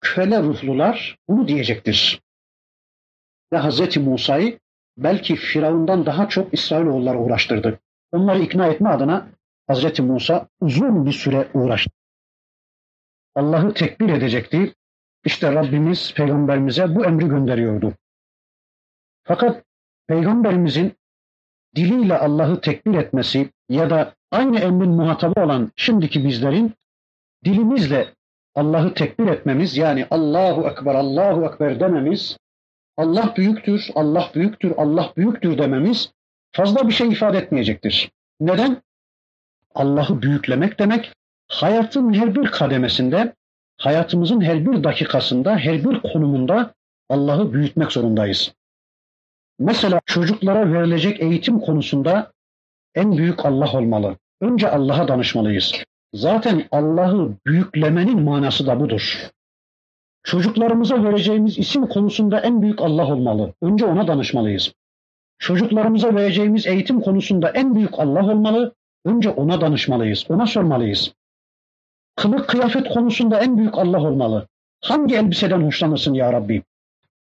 [0.00, 2.22] Köle ruhlular bunu diyecektir.
[3.52, 3.96] Ve Hz.
[3.96, 4.58] Musa'yı
[4.96, 7.80] belki Firavundan daha çok İsrailoğulları uğraştırdı.
[8.12, 9.28] Onları ikna etme adına
[9.70, 10.00] Hz.
[10.00, 11.90] Musa uzun bir süre uğraştı.
[13.34, 14.74] Allah'ı tekbir edecekti.
[15.24, 17.94] İşte Rabbimiz peygamberimize bu emri gönderiyordu.
[19.22, 19.64] Fakat
[20.06, 20.92] peygamberimizin
[21.76, 26.74] diliyle Allah'ı tekbir etmesi ya da aynı emrin muhatabı olan şimdiki bizlerin
[27.44, 28.08] dilimizle
[28.54, 32.36] Allah'ı tekbir etmemiz yani Allahu Ekber, Allahu Ekber dememiz,
[32.96, 36.12] Allah büyüktür, Allah büyüktür, Allah büyüktür dememiz
[36.52, 38.10] fazla bir şey ifade etmeyecektir.
[38.40, 38.82] Neden?
[39.74, 41.12] Allah'ı büyüklemek demek
[41.48, 43.34] hayatın her bir kademesinde,
[43.76, 46.74] hayatımızın her bir dakikasında, her bir konumunda
[47.08, 48.54] Allah'ı büyütmek zorundayız.
[49.58, 52.32] Mesela çocuklara verilecek eğitim konusunda
[52.94, 54.16] en büyük Allah olmalı.
[54.40, 55.72] Önce Allah'a danışmalıyız.
[56.14, 59.30] Zaten Allah'ı büyüklemenin manası da budur.
[60.22, 63.52] Çocuklarımıza vereceğimiz isim konusunda en büyük Allah olmalı.
[63.62, 64.72] Önce ona danışmalıyız.
[65.38, 68.74] Çocuklarımıza vereceğimiz eğitim konusunda en büyük Allah olmalı.
[69.04, 71.14] Önce ona danışmalıyız, ona sormalıyız.
[72.16, 74.48] Kılık kıyafet konusunda en büyük Allah olmalı.
[74.80, 76.62] Hangi elbiseden hoşlanırsın ya Rabbi?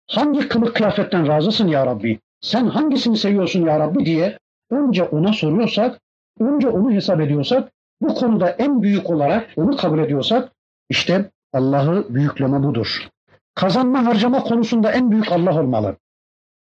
[0.07, 2.19] Hangi kılık kıyafetten razısın ya Rabbi?
[2.43, 4.39] Sen hangisini seviyorsun ya Rabbi diye
[4.71, 6.01] önce ona soruyorsak,
[6.39, 10.51] önce onu hesap ediyorsak, bu konuda en büyük olarak onu kabul ediyorsak
[10.89, 13.07] işte Allah'ı büyükleme budur.
[13.55, 15.95] Kazanma harcama konusunda en büyük Allah olmalı.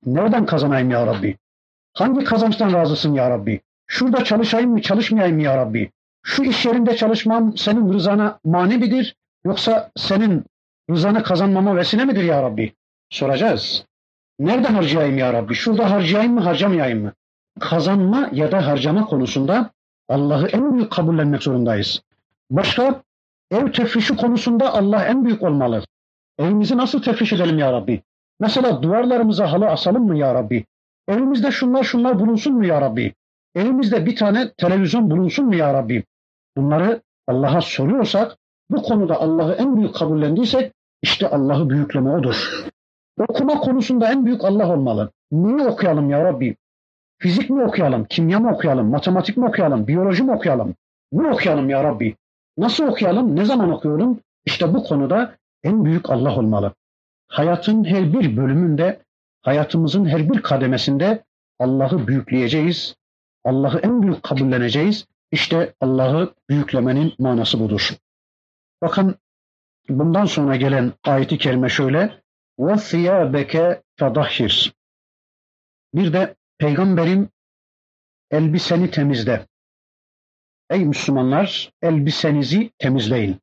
[0.06, 1.36] Nereden kazanayım ya Rabbi?
[1.94, 3.60] Hangi kazançtan razısın ya Rabbi?
[3.86, 5.90] Şurada çalışayım mı çalışmayayım mı ya Rabbi?
[6.22, 9.16] Şu iş yerinde çalışmam senin rızana mani midir?
[9.44, 10.44] Yoksa senin
[10.90, 12.72] rızanı kazanmama vesile midir ya Rabbi?
[13.10, 13.84] Soracağız.
[14.38, 15.54] Nerede harcayayım ya Rabbi?
[15.54, 17.12] Şurada harcayayım mı harcamayayım mı?
[17.60, 19.70] Kazanma ya da harcama konusunda
[20.08, 22.02] Allah'ı en büyük kabullenmek zorundayız.
[22.50, 23.02] Başka
[23.50, 25.84] ev tefrişi konusunda Allah en büyük olmalı.
[26.38, 28.02] Evimizi nasıl tefriş edelim ya Rabbi?
[28.40, 30.64] Mesela duvarlarımıza halı asalım mı ya Rabbi?
[31.08, 33.14] Evimizde şunlar şunlar bulunsun mu ya Rabbi?
[33.54, 36.04] Evimizde bir tane televizyon bulunsun mu ya Rabbi?
[36.56, 38.36] Bunları Allah'a soruyorsak,
[38.70, 40.72] bu konuda Allah'ı en büyük kabullendiysek,
[41.02, 42.66] işte Allah'ı büyükleme odur.
[43.18, 45.10] Okuma konusunda en büyük Allah olmalı.
[45.32, 46.56] Neyi okuyalım ya Rabbi?
[47.18, 50.74] Fizik mi okuyalım, kimya mı okuyalım, matematik mi okuyalım, biyoloji mi okuyalım?
[51.12, 52.16] Ne okuyalım ya Rabbi?
[52.58, 54.20] Nasıl okuyalım, ne zaman okuyalım?
[54.44, 56.74] İşte bu konuda en büyük Allah olmalı.
[57.28, 59.02] Hayatın her bir bölümünde,
[59.42, 61.24] hayatımızın her bir kademesinde
[61.58, 62.96] Allah'ı büyükleyeceğiz.
[63.44, 65.06] Allah'ı en büyük kabulleneceğiz.
[65.30, 67.96] İşte Allah'ı büyüklemenin manası budur.
[68.82, 69.14] Bakın
[69.88, 72.25] bundan sonra gelen ayeti kerime şöyle.
[72.59, 74.71] وَثِيَابَكَ فَضَحِّرْ
[75.93, 77.29] Bir de peygamberin
[78.31, 79.47] elbiseni temizle.
[80.69, 83.37] Ey Müslümanlar elbisenizi temizleyin.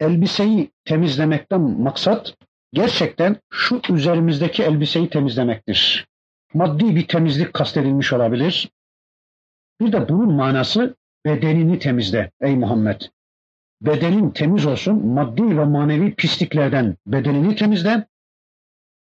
[0.00, 2.34] Elbiseyi temizlemekten maksat
[2.72, 6.06] gerçekten şu üzerimizdeki elbiseyi temizlemektir.
[6.54, 8.70] Maddi bir temizlik kastedilmiş olabilir.
[9.80, 13.00] Bir de bunun manası bedenini temizle ey Muhammed.
[13.81, 18.07] Bedenin temiz olsun, maddi ve manevi pisliklerden bedenini temizle.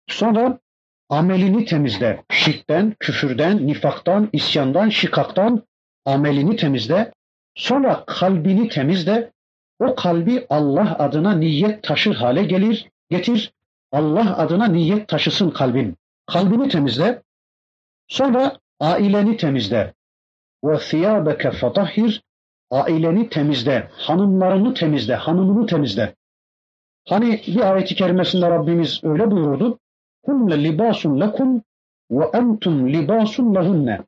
[0.07, 0.59] Sonra
[1.09, 2.23] amelini temizle.
[2.31, 5.63] Şirkten, küfürden, nifaktan, isyandan, şikaktan
[6.05, 7.13] amelini temizle.
[7.55, 9.31] Sonra kalbini temizle.
[9.79, 13.53] O kalbi Allah adına niyet taşır hale gelir, getir.
[13.91, 15.97] Allah adına niyet taşısın kalbin.
[16.25, 17.21] Kalbini temizle.
[18.07, 19.93] Sonra aileni temizle.
[20.63, 22.23] Ve thiyâbeke fetahhir
[22.71, 26.15] aileni temizle, hanımlarını temizle, hanımını temizle.
[27.07, 29.79] Hani bir ayeti kerimesinde Rabbimiz öyle buyurdu.
[30.25, 31.63] Hunne libasun lekum
[32.11, 33.99] ve entum libasun lehunne.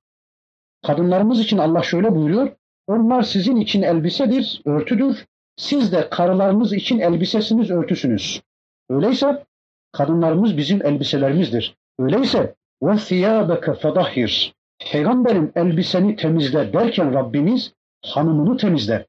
[0.86, 2.52] Kadınlarımız için Allah şöyle buyuruyor.
[2.88, 5.26] Onlar sizin için elbisedir, örtüdür.
[5.58, 8.42] Siz de karılarınız için elbisesiniz, örtüsünüz.
[8.90, 9.44] Öyleyse
[9.92, 11.76] kadınlarımız bizim elbiselerimizdir.
[12.00, 12.56] Öyleyse
[12.98, 14.54] thiyâbeke fedahhir.
[14.92, 17.74] Peygamberin elbiseni temizle derken Rabbimiz
[18.06, 19.08] hanımını temizle.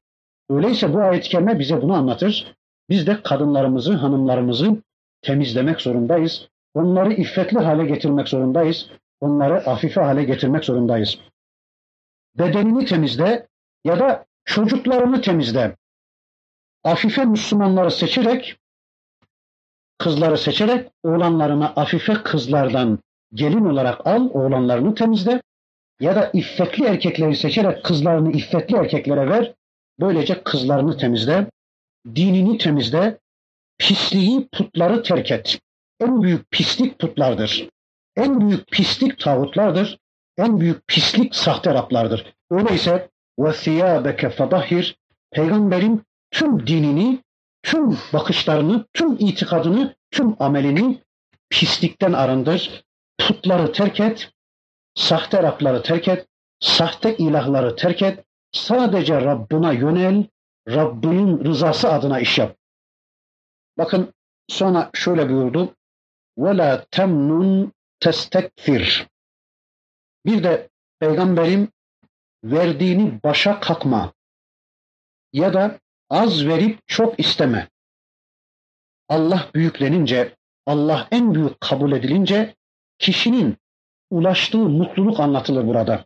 [0.49, 2.55] Öyleyse bu ayet-i kerime bize bunu anlatır.
[2.89, 4.81] Biz de kadınlarımızı, hanımlarımızı
[5.21, 6.47] temizlemek zorundayız.
[6.73, 8.89] Onları iffetli hale getirmek zorundayız.
[9.21, 11.19] Onları afife hale getirmek zorundayız.
[12.37, 13.47] Bedenini temizle
[13.83, 15.75] ya da çocuklarını temizle.
[16.83, 18.57] Afife Müslümanları seçerek,
[19.97, 22.99] kızları seçerek oğlanlarına afife kızlardan
[23.33, 25.41] gelin olarak al, oğlanlarını temizle
[26.00, 29.54] ya da iffetli erkekleri seçerek kızlarını iffetli erkeklere ver.
[30.00, 31.50] Böylece kızlarını temizle,
[32.14, 33.18] dinini temizle,
[33.78, 35.58] pisliği putları terk et.
[36.00, 37.68] En büyük pislik putlardır.
[38.16, 39.98] en büyük pislik tağutlardır.
[40.38, 42.34] En büyük pislik sahte Rablardır.
[42.50, 44.94] Öyleyse وَثِيَابَكَ فَضَهِرْ
[45.30, 47.18] Peygamberin tüm dinini,
[47.62, 51.02] tüm bakışlarını, tüm itikadını, tüm amelini
[51.50, 52.84] pislikten arındır.
[53.18, 54.30] Putları terk et,
[54.94, 56.26] sahte Rabları terk et,
[56.60, 58.24] sahte ilahları terk et.
[58.52, 60.24] Sadece Rabbına yönel,
[60.68, 62.56] Rabbinin rızası adına iş yap.
[63.78, 64.14] Bakın
[64.48, 65.74] sonra şöyle buyurdu.
[66.38, 67.70] وَلَا تَمْنُنْ
[68.00, 69.06] testekfir.
[70.26, 70.68] Bir de
[71.00, 71.72] peygamberim
[72.44, 74.12] verdiğini başa kakma
[75.32, 77.68] ya da az verip çok isteme.
[79.08, 82.54] Allah büyüklenince, Allah en büyük kabul edilince
[82.98, 83.56] kişinin
[84.12, 86.04] ulaştığı mutluluk anlatılır burada.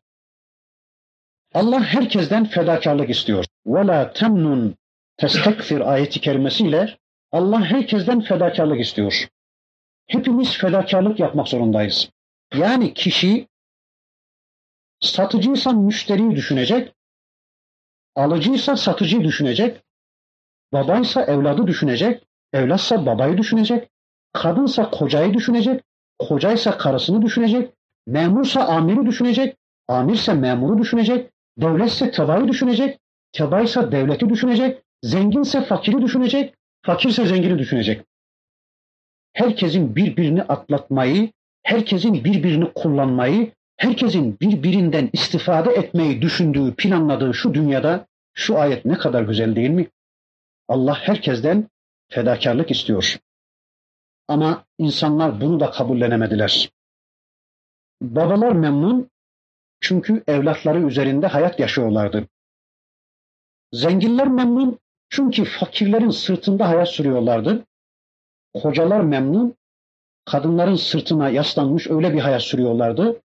[1.54, 3.44] Allah herkesten fedakarlık istiyor.
[3.66, 4.74] وَلَا تَمْنُنْ
[5.16, 6.98] testekfir ayeti kerimesiyle
[7.32, 9.28] Allah herkesten fedakarlık istiyor.
[10.06, 12.10] Hepimiz fedakarlık yapmak zorundayız.
[12.54, 13.48] Yani kişi
[15.00, 16.94] satıcıysa müşteriyi düşünecek,
[18.16, 19.82] alıcıysa satıcıyı düşünecek,
[20.72, 23.88] babaysa evladı düşünecek, evlatsa babayı düşünecek,
[24.32, 25.84] kadınsa kocayı düşünecek,
[26.18, 27.74] kocaysa karısını düşünecek,
[28.07, 32.99] memursa amiri düşünecek, amirse memuru düşünecek, devletse tebaayı düşünecek,
[33.31, 38.05] tebaaysa devleti düşünecek, zenginse fakiri düşünecek, fakirse zengini düşünecek
[39.37, 41.31] herkesin birbirini atlatmayı,
[41.63, 49.23] herkesin birbirini kullanmayı, herkesin birbirinden istifade etmeyi düşündüğü, planladığı şu dünyada şu ayet ne kadar
[49.23, 49.87] güzel değil mi?
[50.67, 51.67] Allah herkesten
[52.09, 53.17] fedakarlık istiyor.
[54.27, 56.69] Ama insanlar bunu da kabullenemediler.
[58.01, 59.09] Babalar memnun
[59.81, 62.27] çünkü evlatları üzerinde hayat yaşıyorlardı.
[63.71, 64.79] Zenginler memnun
[65.09, 67.65] çünkü fakirlerin sırtında hayat sürüyorlardı.
[68.55, 69.55] Hocalar memnun,
[70.25, 73.21] kadınların sırtına yaslanmış öyle bir hayat sürüyorlardı.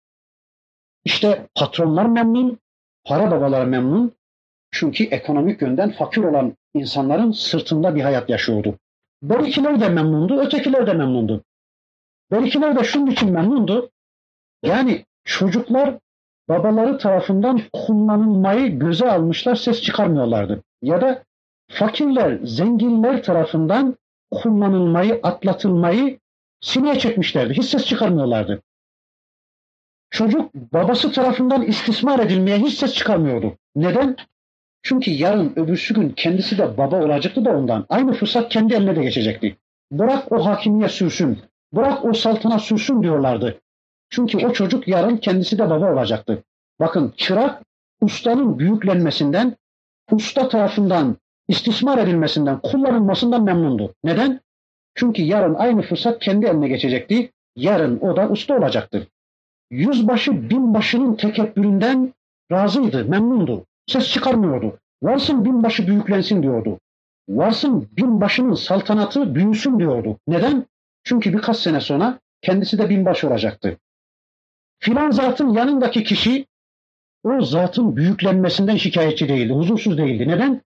[1.05, 2.59] İşte patronlar memnun,
[3.05, 4.13] para babalar memnun.
[4.71, 8.79] Çünkü ekonomik yönden fakir olan insanların sırtında bir hayat yaşıyordu.
[9.23, 11.45] Berikiler de memnundu, ötekiler de memnundu.
[12.31, 13.91] Berikiler de şunun için memnundu.
[14.63, 15.99] Yani çocuklar
[16.49, 20.63] babaları tarafından kullanılmayı göze almışlar, ses çıkarmıyorlardı.
[20.83, 21.25] Ya da
[21.71, 23.97] fakirler, zenginler tarafından
[24.31, 26.19] kullanılmayı, atlatılmayı
[26.61, 27.55] sineye çekmişlerdi.
[27.55, 28.63] Hiç ses çıkarmıyorlardı.
[30.11, 33.57] Çocuk babası tarafından istismar edilmeye hiç ses çıkarmıyordu.
[33.77, 34.17] Neden?
[34.83, 37.87] Çünkü yarın öbürsü gün kendisi de baba olacaktı da ondan.
[37.89, 39.57] Aynı fırsat kendi eline de geçecekti.
[39.93, 41.39] Bırak o hakimiye sürsün,
[41.73, 43.61] bırak o saltana sürsün diyorlardı.
[44.11, 46.43] Çünkü o çocuk yarın kendisi de baba olacaktı.
[46.81, 47.63] Bakın çırak
[48.01, 49.57] ustanın büyüklenmesinden,
[50.11, 51.17] usta tarafından
[51.49, 53.95] istismar edilmesinden, kullanılmasından memnundu.
[54.05, 54.41] Neden?
[54.95, 57.31] Çünkü yarın aynı fırsat kendi eline geçecekti.
[57.57, 59.07] Yarın o da usta olacaktı.
[59.71, 62.13] Yüzbaşı binbaşının tekebbüründen
[62.53, 63.67] razıydı, memnundu.
[63.87, 64.79] Ses çıkarmıyordu.
[65.03, 66.79] Varsın binbaşı büyüklensin diyordu.
[67.29, 70.17] Varsın binbaşının saltanatı büyüsün diyordu.
[70.27, 70.67] Neden?
[71.05, 73.77] Çünkü birkaç sene sonra kendisi de binbaşı olacaktı.
[74.79, 76.47] Filan zatın yanındaki kişi
[77.25, 80.29] o zatın büyüklenmesinden şikayetçi değildi, huzursuz değildi.
[80.29, 80.63] Neden?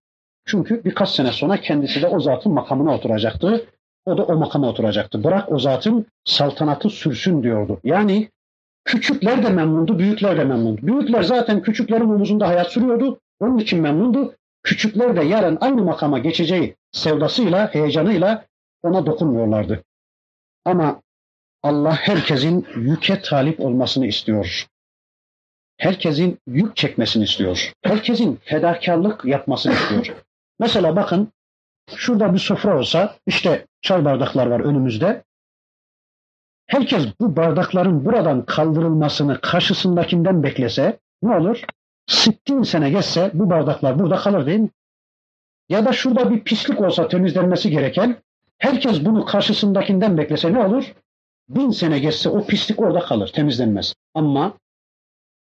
[0.47, 3.67] Çünkü birkaç sene sonra kendisi de o zatın makamına oturacaktı.
[4.07, 5.25] O da o makama oturacaktı.
[5.25, 7.81] Bırak o zatın saltanatı sürsün diyordu.
[7.85, 8.29] Yani
[8.85, 10.87] küçükler de memnundu, büyükler de memnundu.
[10.87, 13.21] Büyükler zaten küçüklerin omuzunda hayat sürüyordu.
[13.41, 14.35] Onun için memnundu.
[14.63, 18.45] Küçükler de yarın aynı makama geçeceği sevdasıyla, heyecanıyla
[18.83, 19.83] ona dokunmuyorlardı.
[20.65, 21.01] Ama
[21.63, 24.67] Allah herkesin yüke talip olmasını istiyor.
[25.77, 27.73] Herkesin yük çekmesini istiyor.
[27.83, 30.17] Herkesin fedakarlık yapmasını istiyor.
[30.59, 31.33] Mesela bakın
[31.97, 35.25] şurada bir sofra olsa işte çay bardaklar var önümüzde.
[36.67, 41.65] Herkes bu bardakların buradan kaldırılmasını karşısındakinden beklese ne olur?
[42.07, 44.71] Sittin sene geçse bu bardaklar burada kalır değil mi?
[45.69, 48.17] Ya da şurada bir pislik olsa temizlenmesi gereken
[48.59, 50.95] herkes bunu karşısındakinden beklese ne olur?
[51.49, 53.95] Bin sene geçse o pislik orada kalır temizlenmez.
[54.15, 54.59] Ama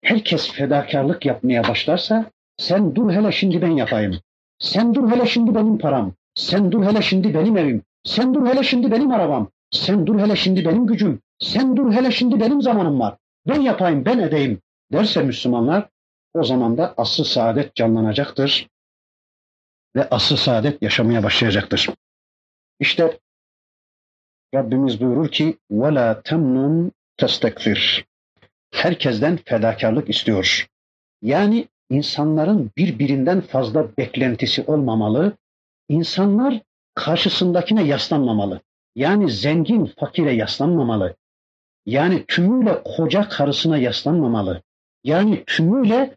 [0.01, 4.19] herkes fedakarlık yapmaya başlarsa sen dur hele şimdi ben yapayım.
[4.59, 6.13] Sen dur hele şimdi benim param.
[6.35, 7.83] Sen dur hele şimdi benim evim.
[8.03, 9.51] Sen dur hele şimdi benim arabam.
[9.71, 11.21] Sen dur hele şimdi benim gücüm.
[11.39, 13.17] Sen dur hele şimdi benim zamanım var.
[13.47, 15.89] Ben yapayım, ben edeyim derse Müslümanlar
[16.33, 18.67] o zaman da asıl saadet canlanacaktır
[19.95, 21.89] ve asıl saadet yaşamaya başlayacaktır.
[22.79, 23.19] İşte
[24.54, 28.04] Rabbimiz buyurur ki وَلَا تَمْنُنْ تَسْتَكْفِرْ
[28.72, 30.66] Herkesten fedakarlık istiyor.
[31.22, 35.32] Yani insanların birbirinden fazla beklentisi olmamalı.
[35.88, 36.60] İnsanlar
[36.94, 38.60] karşısındakine yaslanmamalı.
[38.96, 41.16] Yani zengin fakire yaslanmamalı.
[41.86, 44.62] Yani tümüyle koca karısına yaslanmamalı.
[45.04, 46.16] Yani tümüyle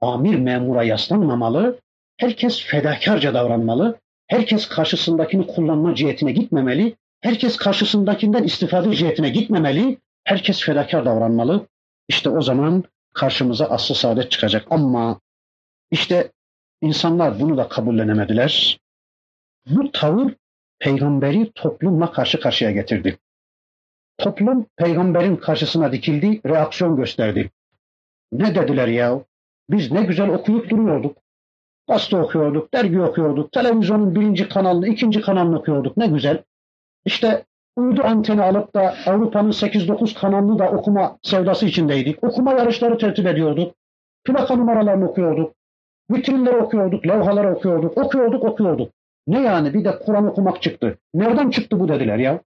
[0.00, 1.80] amir memura yaslanmamalı.
[2.16, 3.98] Herkes fedakarca davranmalı.
[4.26, 6.96] Herkes karşısındakini kullanma cihetine gitmemeli.
[7.21, 9.97] Herkes karşısındakinden istifade cihetine gitmemeli.
[10.23, 11.67] Herkes fedakar davranmalı.
[12.07, 14.67] İşte o zaman karşımıza aslı saadet çıkacak.
[14.69, 15.19] Ama
[15.91, 16.31] işte
[16.81, 18.79] insanlar bunu da kabullenemediler.
[19.69, 20.33] Bu tavır
[20.79, 23.17] peygamberi toplumla karşı karşıya getirdi.
[24.17, 27.51] Toplum peygamberin karşısına dikildi, reaksiyon gösterdi.
[28.31, 29.21] Ne dediler ya?
[29.69, 31.17] Biz ne güzel okuyup duruyorduk.
[31.87, 35.97] Gazete okuyorduk, dergi okuyorduk, televizyonun birinci kanalını, ikinci kanalını okuyorduk.
[35.97, 36.43] Ne güzel.
[37.05, 42.23] İşte uydu anteni alıp da Avrupa'nın 8-9 kanalını da okuma sevdası içindeydik.
[42.23, 43.73] Okuma yarışları tertip ediyorduk.
[44.23, 45.53] Plaka numaralarını okuyorduk.
[46.11, 48.91] Vitrinleri okuyorduk, levhaları okuyorduk, okuyorduk, okuyorduk.
[49.27, 50.97] Ne yani bir de Kur'an okumak çıktı.
[51.13, 52.41] Nereden çıktı bu dediler ya.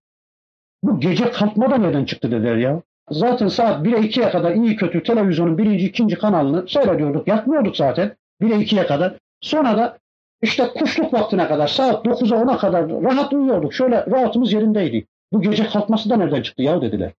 [0.84, 2.82] Bu gece kalkma da nereden çıktı dediler ya.
[3.10, 7.28] Zaten saat 1'e 2'ye kadar iyi kötü televizyonun birinci, ikinci kanalını seyrediyorduk.
[7.28, 9.14] Yatmıyorduk zaten 1'e 2'ye kadar.
[9.42, 9.98] Sonra da
[10.42, 13.74] işte kuşluk vaktine kadar saat 9'a 10'a kadar rahat uyuyorduk.
[13.74, 15.06] Şöyle rahatımız yerindeydi.
[15.34, 17.14] Bu gece kalkması da nereden çıktı ya dediler.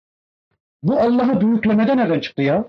[0.83, 2.65] Bu Allah'ı büyüklemede nereden çıktı ya?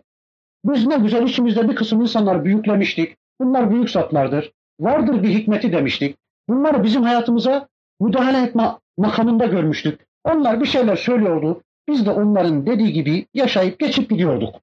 [0.65, 3.17] Biz ne güzel içimizde bir kısım insanlar büyüklemiştik.
[3.41, 4.53] Bunlar büyük zatlardır.
[4.81, 6.17] Vardır bir hikmeti demiştik.
[6.49, 7.69] Bunları bizim hayatımıza
[8.01, 10.07] müdahale etme makamında görmüştük.
[10.25, 11.63] Onlar bir şeyler söylüyordu.
[11.89, 14.55] Biz de onların dediği gibi yaşayıp geçip gidiyorduk.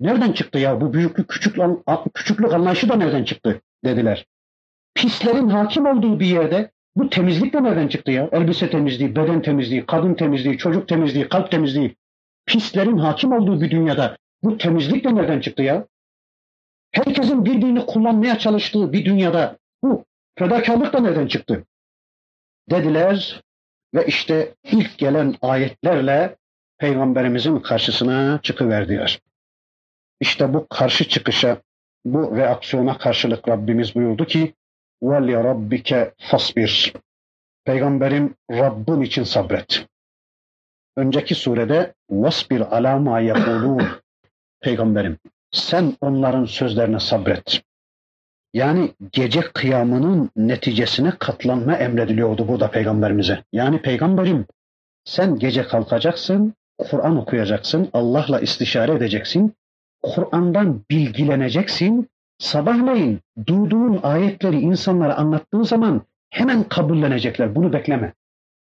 [0.00, 1.64] Nereden çıktı ya bu büyüklük küçüklük,
[2.14, 4.26] küçüklük anlayışı da nereden çıktı dediler.
[4.94, 8.28] Pislerin hakim olduğu bir yerde bu temizlik de nereden çıktı ya?
[8.32, 11.96] Elbise temizliği, beden temizliği, kadın temizliği, çocuk temizliği, kalp temizliği.
[12.46, 15.86] Pislerin hakim olduğu bir dünyada bu temizlik de nereden çıktı ya?
[16.92, 20.04] Herkesin birbirini kullanmaya çalıştığı bir dünyada bu
[20.38, 21.64] fedakarlık da nereden çıktı?
[22.70, 23.42] Dediler
[23.94, 26.36] ve işte ilk gelen ayetlerle
[26.78, 29.20] Peygamberimizin karşısına çıkıverdiler.
[30.20, 31.62] İşte bu karşı çıkışa,
[32.04, 34.54] bu reaksiyona karşılık Rabbimiz buyurdu ki
[35.03, 36.93] وَلِيَ رَبِّكَ فَصْبِرْ
[37.65, 39.85] Peygamberim Rabbin için sabret.
[40.97, 43.85] Önceki surede وَاسْبِرْ عَلَى مَا يَقُولُونَ
[44.61, 45.17] Peygamberim
[45.51, 47.63] sen onların sözlerine sabret.
[48.53, 53.43] Yani gece kıyamının neticesine katlanma emrediliyordu burada peygamberimize.
[53.51, 54.45] Yani peygamberim
[55.05, 59.53] sen gece kalkacaksın, Kur'an okuyacaksın, Allah'la istişare edeceksin,
[60.03, 67.54] Kur'an'dan bilgileneceksin, sabahleyin duyduğun ayetleri insanlara anlattığın zaman hemen kabullenecekler.
[67.54, 68.12] Bunu bekleme.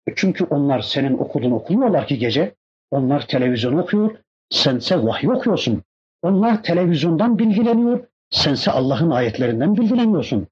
[0.06, 2.54] E çünkü onlar senin okuduğunu okumuyorlar ki gece.
[2.90, 4.16] Onlar televizyon okuyor,
[4.50, 5.82] sense vahiy okuyorsun.
[6.22, 10.46] Onlar televizyondan bilgileniyor, sense Allah'ın ayetlerinden bilgileniyorsun.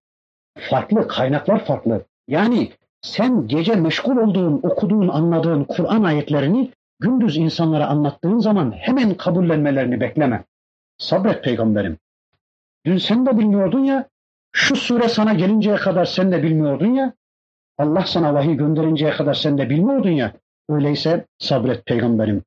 [0.59, 2.05] Farklı, kaynaklar farklı.
[2.29, 6.71] Yani sen gece meşgul olduğun, okuduğun, anladığın Kur'an ayetlerini
[7.01, 10.45] gündüz insanlara anlattığın zaman hemen kabullenmelerini bekleme.
[10.99, 11.99] Sabret peygamberim.
[12.86, 14.10] Dün sen de bilmiyordun ya,
[14.52, 17.14] şu sure sana gelinceye kadar sen de bilmiyordun ya,
[17.78, 20.34] Allah sana vahiy gönderinceye kadar sen de bilmiyordun ya,
[20.70, 22.44] öyleyse sabret peygamberim.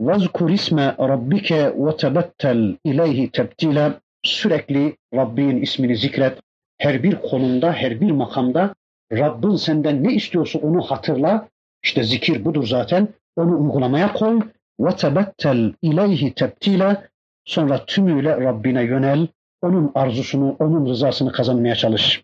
[0.00, 0.78] وَذْكُرْ اسْمَ
[1.12, 1.48] رَبِّكَ
[1.84, 6.38] وَتَبَتَّلْ اِلَيْهِ تَبْتِيلًا Sürekli Rabbin ismini zikret.
[6.78, 8.74] Her bir konumda, her bir makamda
[9.12, 11.48] Rabbin senden ne istiyorsa onu hatırla.
[11.82, 13.08] İşte zikir budur zaten.
[13.36, 14.40] Onu uygulamaya koy.
[14.80, 16.96] وَتَبَتَّلْ اِلَيْهِ تَبْتِيلًا
[17.44, 19.28] Sonra tümüyle Rabbine yönel.
[19.61, 22.23] Onun arzusunu, onun rızasını kazanmaya çalış.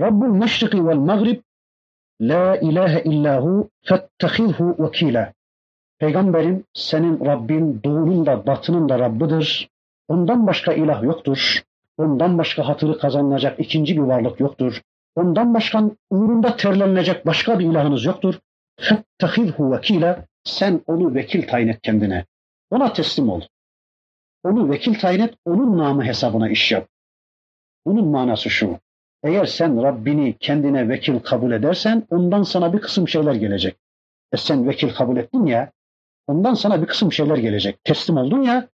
[0.00, 1.40] Rabbul meşriki vel mağrib
[2.20, 5.32] La ilahe illahu fettehidhu vekila.
[5.98, 9.68] Peygamberim senin Rabbin doğunun da batının da Rabbidir.
[10.08, 11.62] Ondan başka ilah yoktur.
[11.98, 14.82] Ondan başka hatırı kazanılacak ikinci bir varlık yoktur.
[15.16, 18.34] Ondan başka uğrunda terlenecek başka bir ilahınız yoktur.
[18.80, 20.26] Fettehidhu vekila.
[20.44, 22.24] Sen onu vekil tayin et kendine.
[22.70, 23.40] Ona teslim ol.
[24.44, 26.88] Onu vekil tayin et, onun namı hesabına iş yap.
[27.86, 28.78] Bunun manası şu.
[29.22, 33.76] Eğer sen Rabbini kendine vekil kabul edersen ondan sana bir kısım şeyler gelecek.
[34.32, 35.72] E sen vekil kabul ettin ya,
[36.26, 37.84] ondan sana bir kısım şeyler gelecek.
[37.84, 38.68] Teslim oldun ya,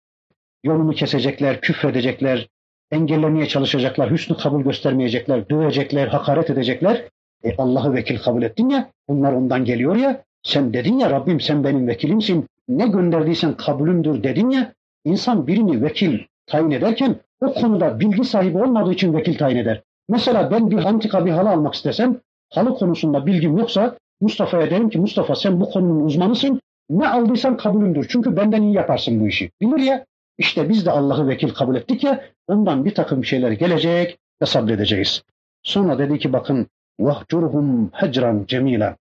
[0.63, 2.49] yolunu kesecekler, küfredecekler,
[2.91, 7.03] engellemeye çalışacaklar, hüsnü kabul göstermeyecekler, dövecekler, hakaret edecekler.
[7.43, 11.63] E Allah'ı vekil kabul ettin ya, bunlar ondan geliyor ya, sen dedin ya Rabbim sen
[11.63, 14.73] benim vekilimsin, ne gönderdiysen kabulümdür dedin ya,
[15.05, 19.81] insan birini vekil tayin ederken o konuda bilgi sahibi olmadığı için vekil tayin eder.
[20.09, 22.17] Mesela ben bir antika bir halı almak istesem,
[22.49, 28.07] halı konusunda bilgim yoksa Mustafa'ya derim ki Mustafa sen bu konunun uzmanısın, ne aldıysan kabulümdür.
[28.09, 29.51] Çünkü benden iyi yaparsın bu işi.
[29.61, 30.05] Bilir ya.
[30.37, 35.23] İşte biz de Allah'ı vekil kabul ettik ya, ondan bir takım şeyler gelecek ve sabredeceğiz.
[35.63, 36.67] Sonra dedi ki bakın,
[36.99, 38.95] vahcurhum hecran cemila.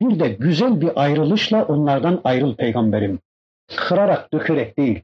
[0.00, 3.18] Bir de güzel bir ayrılışla onlardan ayrıl peygamberim.
[3.76, 5.02] kırarak, dökerek değil.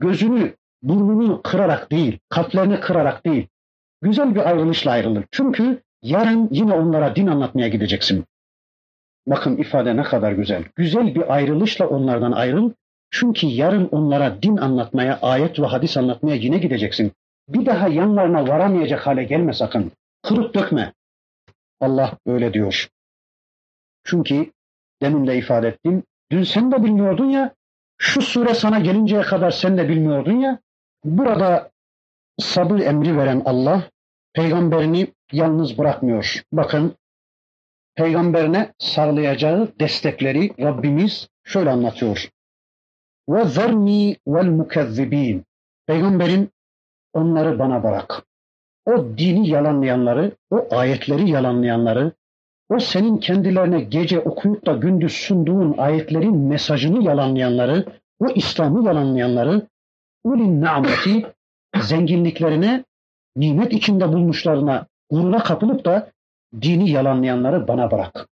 [0.00, 3.46] Gözünü, burnunu kırarak değil, kalplerini kırarak değil.
[4.02, 5.24] Güzel bir ayrılışla ayrılır.
[5.30, 8.24] Çünkü yarın yine onlara din anlatmaya gideceksin.
[9.26, 10.64] Bakın ifade ne kadar güzel.
[10.76, 12.72] Güzel bir ayrılışla onlardan ayrıl.
[13.10, 17.12] Çünkü yarın onlara din anlatmaya, ayet ve hadis anlatmaya yine gideceksin.
[17.48, 19.92] Bir daha yanlarına varamayacak hale gelme sakın.
[20.22, 20.92] Kırıp dökme.
[21.80, 22.88] Allah öyle diyor.
[24.04, 24.52] Çünkü
[25.02, 26.02] demin de ifade ettim.
[26.32, 27.54] Dün sen de bilmiyordun ya,
[27.98, 30.58] şu sure sana gelinceye kadar sen de bilmiyordun ya.
[31.04, 31.70] Burada
[32.38, 33.82] sabır emri veren Allah
[34.32, 36.42] peygamberini yalnız bırakmıyor.
[36.52, 36.94] Bakın
[37.94, 42.28] peygamberine sağlayacağı destekleri Rabbimiz şöyle anlatıyor.
[43.28, 45.44] Ve zerni vel mukezzibin.
[45.86, 46.50] Peygamberin
[47.12, 48.22] onları bana bırak.
[48.86, 52.12] O dini yalanlayanları, o ayetleri yalanlayanları,
[52.68, 57.84] o senin kendilerine gece okuyup da gündüz sunduğun ayetlerin mesajını yalanlayanları,
[58.20, 59.68] o İslam'ı yalanlayanları,
[60.24, 61.26] ulin nameti
[61.80, 62.84] zenginliklerine,
[63.36, 66.12] nimet içinde bulmuşlarına gurura kapılıp da
[66.60, 68.28] dini yalanlayanları bana bırak.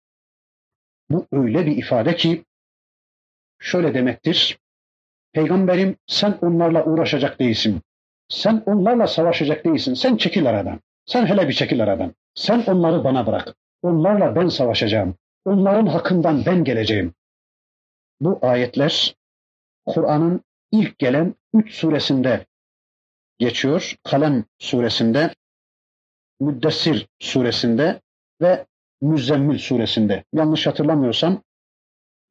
[1.11, 2.45] Bu öyle bir ifade ki
[3.59, 4.59] şöyle demektir.
[5.33, 7.81] Peygamberim sen onlarla uğraşacak değilsin.
[8.29, 9.95] Sen onlarla savaşacak değilsin.
[9.95, 10.81] Sen çekil aradan.
[11.07, 12.14] Sen hele bir çekil aradan.
[12.35, 13.55] Sen onları bana bırak.
[13.83, 15.14] Onlarla ben savaşacağım.
[15.45, 17.14] Onların hakkından ben geleceğim.
[18.20, 19.16] Bu ayetler
[19.87, 20.41] Kur'an'ın
[20.72, 22.47] ilk gelen üç suresinde
[23.39, 23.97] geçiyor.
[24.05, 25.35] Kalem suresinde,
[26.41, 28.01] Müddessir suresinde
[28.41, 28.66] ve
[29.01, 30.24] Müzzemmil suresinde.
[30.33, 31.43] Yanlış hatırlamıyorsam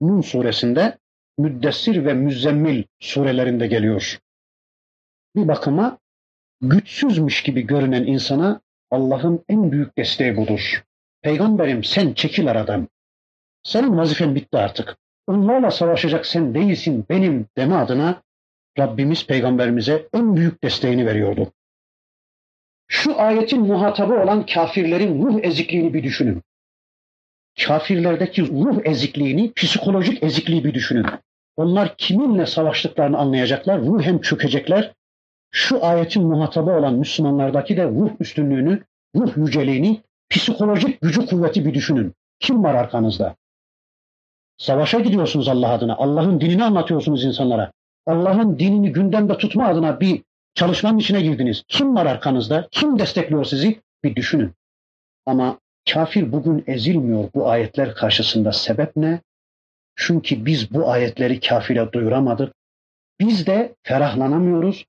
[0.02, 0.98] Nun suresinde,
[1.38, 4.20] Müddessir ve Müzzemmil surelerinde geliyor.
[5.36, 5.98] Bir bakıma
[6.62, 10.87] güçsüzmüş gibi görünen insana Allah'ın en büyük desteği budur.
[11.28, 12.88] Peygamberim sen çekil aradan.
[13.64, 14.98] Senin vazifen bitti artık.
[15.28, 18.22] Onlarla savaşacak sen değilsin benim deme adına
[18.80, 21.52] Rabbimiz peygamberimize en büyük desteğini veriyordu.
[22.88, 26.44] Şu ayetin muhatabı olan kafirlerin ruh ezikliğini bir düşünün.
[27.66, 31.06] Kafirlerdeki ruh ezikliğini, psikolojik ezikliği bir düşünün.
[31.58, 34.94] Onlar kiminle savaştıklarını anlayacaklar, ruhen çökecekler.
[35.52, 38.84] Şu ayetin muhatabı olan Müslümanlardaki de ruh üstünlüğünü,
[39.16, 42.14] ruh yüceliğini, psikolojik gücü kuvveti bir düşünün.
[42.40, 43.36] Kim var arkanızda?
[44.58, 45.96] Savaşa gidiyorsunuz Allah adına.
[45.96, 47.72] Allah'ın dinini anlatıyorsunuz insanlara.
[48.06, 50.24] Allah'ın dinini gündemde tutma adına bir
[50.56, 51.64] çalışmanın içine girdiniz.
[51.68, 52.68] Kim var arkanızda?
[52.72, 53.82] Kim destekliyor sizi?
[54.04, 54.54] Bir düşünün.
[55.26, 55.60] Ama
[55.94, 58.52] kafir bugün ezilmiyor bu ayetler karşısında.
[58.52, 59.22] Sebep ne?
[59.96, 62.54] Çünkü biz bu ayetleri kafire duyuramadık.
[63.20, 64.86] Biz de ferahlanamıyoruz.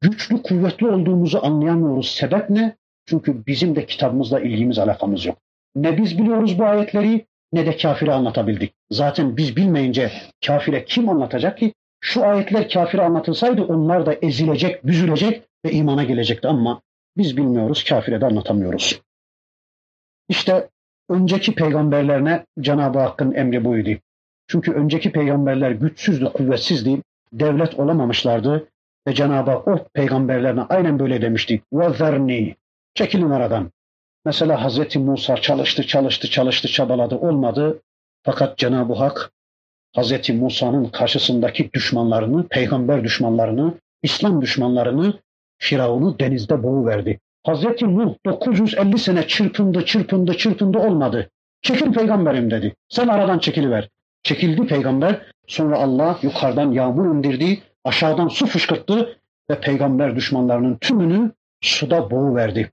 [0.00, 2.10] Güçlü, kuvvetli olduğumuzu anlayamıyoruz.
[2.10, 2.76] Sebep ne?
[3.09, 5.37] Çünkü bizim de kitabımızla ilgimiz, alakamız yok.
[5.75, 8.73] Ne biz biliyoruz bu ayetleri ne de kafire anlatabildik.
[8.91, 10.11] Zaten biz bilmeyince
[10.45, 11.73] kafire kim anlatacak ki?
[12.01, 16.81] Şu ayetler kafire anlatılsaydı onlar da ezilecek, büzülecek ve imana gelecekti ama
[17.17, 19.01] biz bilmiyoruz, kafire de anlatamıyoruz.
[20.29, 20.69] İşte
[21.09, 23.89] önceki peygamberlerine Cenab-ı Hakk'ın emri buydu.
[24.47, 27.01] Çünkü önceki peygamberler güçsüzdü, kuvvetsizdi,
[27.33, 28.67] devlet olamamışlardı
[29.07, 31.61] ve Cenab-ı Hak o peygamberlerine aynen böyle demişti.
[31.73, 32.55] وَذَرْنِي
[32.94, 33.70] Çekilin aradan.
[34.24, 37.82] Mesela Hazreti Musa çalıştı, çalıştı, çalıştı, çabaladı, olmadı.
[38.22, 39.32] Fakat Cenab-ı Hak
[39.94, 45.20] Hazreti Musa'nın karşısındaki düşmanlarını, peygamber düşmanlarını, İslam düşmanlarını,
[45.58, 47.20] Firavun'u denizde boğuverdi.
[47.44, 51.30] Hazreti Nuh 950 sene çırpındı, çırpındı, çırpındı olmadı.
[51.62, 52.74] Çekil peygamberim dedi.
[52.88, 53.88] Sen aradan çekiliver.
[54.22, 55.22] Çekildi peygamber.
[55.46, 59.18] Sonra Allah yukarıdan yağmur indirdi, aşağıdan su fışkırttı
[59.50, 62.70] ve peygamber düşmanlarının tümünü suda boğuverdi.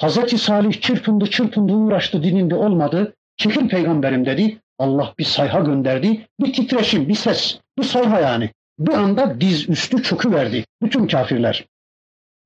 [0.00, 3.14] Hazreti Salih çırpındı, çırpındı, uğraştı, dininde olmadı.
[3.36, 4.58] Çekil peygamberim dedi.
[4.78, 6.26] Allah bir sayha gönderdi.
[6.40, 8.50] Bir titreşim, bir ses, bir sayha yani.
[8.78, 10.64] Bir anda diz üstü çöküverdi.
[10.82, 11.64] Bütün kafirler.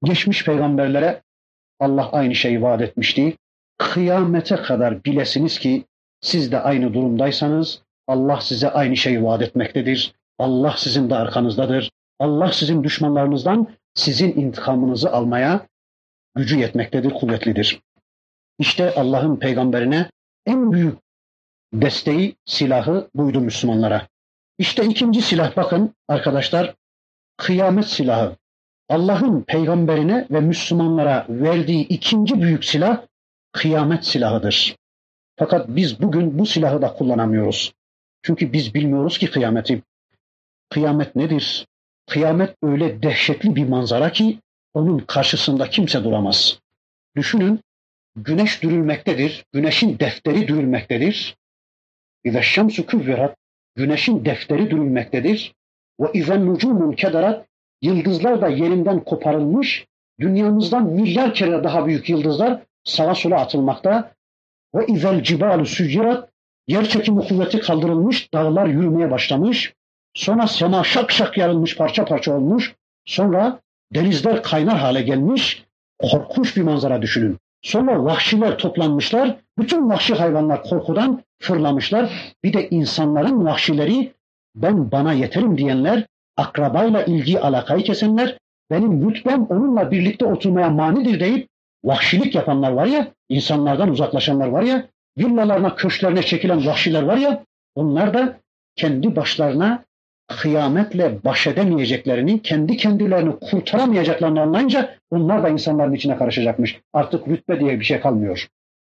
[0.04, 1.22] Geçmiş peygamberlere
[1.80, 3.36] Allah aynı şeyi vaat etmişti.
[3.78, 5.84] Kıyamete kadar bilesiniz ki
[6.20, 10.12] siz de aynı durumdaysanız Allah size aynı şeyi vaat etmektedir.
[10.38, 11.90] Allah sizin de arkanızdadır.
[12.18, 15.66] Allah sizin düşmanlarınızdan sizin intikamınızı almaya
[16.38, 17.80] gücü yetmektedir, kuvvetlidir.
[18.58, 20.10] İşte Allah'ın peygamberine
[20.46, 20.98] en büyük
[21.72, 24.08] desteği, silahı buydu Müslümanlara.
[24.58, 26.74] İşte ikinci silah bakın arkadaşlar,
[27.36, 28.36] kıyamet silahı.
[28.88, 33.02] Allah'ın peygamberine ve Müslümanlara verdiği ikinci büyük silah
[33.52, 34.76] kıyamet silahıdır.
[35.36, 37.72] Fakat biz bugün bu silahı da kullanamıyoruz.
[38.22, 39.82] Çünkü biz bilmiyoruz ki kıyameti.
[40.70, 41.66] Kıyamet nedir?
[42.06, 44.38] Kıyamet öyle dehşetli bir manzara ki
[44.74, 46.58] onun karşısında kimse duramaz.
[47.16, 47.60] Düşünün,
[48.16, 51.36] güneş dürülmektedir, güneşin defteri dürülmektedir.
[52.24, 53.36] İze şemsu küvverat,
[53.74, 55.54] güneşin defteri dürülmektedir.
[56.00, 57.46] Ve izen nucumun kederat
[57.82, 59.86] yıldızlar da yerinden koparılmış.
[60.20, 64.12] Dünyamızdan milyar kere daha büyük yıldızlar sağa sola atılmakta.
[64.74, 66.30] Ve izel cibalu sücirat
[66.68, 68.32] yer çekimi kuvveti kaldırılmış.
[68.34, 69.74] Dağlar yürümeye başlamış.
[70.14, 72.74] Sonra sema şak şak yarılmış parça parça olmuş.
[73.04, 73.60] Sonra
[73.94, 75.64] denizler kaynar hale gelmiş.
[75.98, 77.38] Korkunç bir manzara düşünün.
[77.62, 79.36] Sonra vahşiler toplanmışlar.
[79.58, 82.34] Bütün vahşi hayvanlar korkudan fırlamışlar.
[82.44, 84.12] Bir de insanların vahşileri
[84.56, 88.38] ben bana yeterim diyenler, akrabayla ilgi alakayı kesenler,
[88.70, 91.48] benim rütbem onunla birlikte oturmaya manidir deyip
[91.84, 94.86] vahşilik yapanlar var ya, insanlardan uzaklaşanlar var ya,
[95.18, 98.38] villalarına, köşklerine çekilen vahşiler var ya, onlar da
[98.76, 99.84] kendi başlarına
[100.28, 106.80] kıyametle baş edemeyeceklerini, kendi kendilerini kurtaramayacaklarını anlayınca onlar da insanların içine karışacakmış.
[106.92, 108.48] Artık rütbe diye bir şey kalmıyor.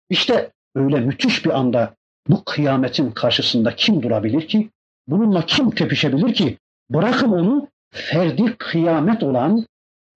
[0.09, 1.93] İşte öyle müthiş bir anda
[2.27, 4.69] bu kıyametin karşısında kim durabilir ki?
[5.07, 6.57] Bununla kim tepişebilir ki?
[6.89, 9.65] Bırakın onu ferdi kıyamet olan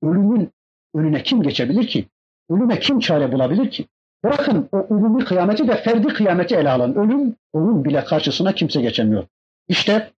[0.03, 0.49] ölümün
[0.95, 2.05] önüne kim geçebilir ki?
[2.49, 3.85] Ölüme kim çare bulabilir ki?
[4.23, 6.95] Bırakın o ulumi kıyameti de ferdi kıyameti ele alın.
[6.95, 9.23] Ölüm onun bile karşısına kimse geçemiyor.
[9.67, 10.11] İşte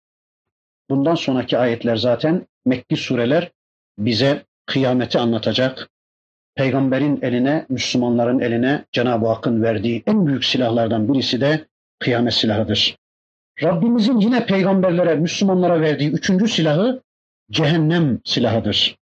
[0.94, 3.52] bundan sonraki ayetler zaten Mekki sureler
[3.98, 5.90] bize kıyameti anlatacak.
[6.56, 11.68] Peygamberin eline, Müslümanların eline Cenab-ı Hakk'ın verdiği en büyük silahlardan birisi de
[12.00, 12.98] kıyamet silahıdır.
[13.64, 17.02] Rabbimizin yine peygamberlere, Müslümanlara verdiği üçüncü silahı
[17.52, 18.98] cehennem silahıdır.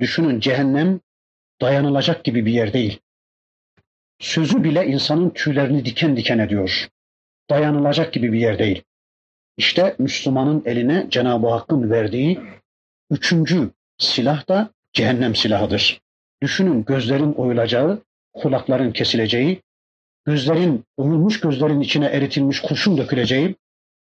[0.00, 1.00] Düşünün cehennem
[1.60, 3.00] dayanılacak gibi bir yer değil.
[4.20, 6.88] Sözü bile insanın tüylerini diken diken ediyor.
[7.50, 8.82] Dayanılacak gibi bir yer değil.
[9.56, 12.40] İşte Müslümanın eline Cenab-ı Hakk'ın verdiği
[13.10, 16.00] üçüncü silah da cehennem silahıdır.
[16.42, 18.02] Düşünün gözlerin oyulacağı,
[18.32, 19.62] kulakların kesileceği,
[20.24, 23.56] gözlerin, oyulmuş gözlerin içine eritilmiş kurşun döküleceği,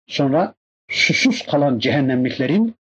[0.06, 0.54] sonra
[0.90, 2.74] susuz kalan cehennemliklerin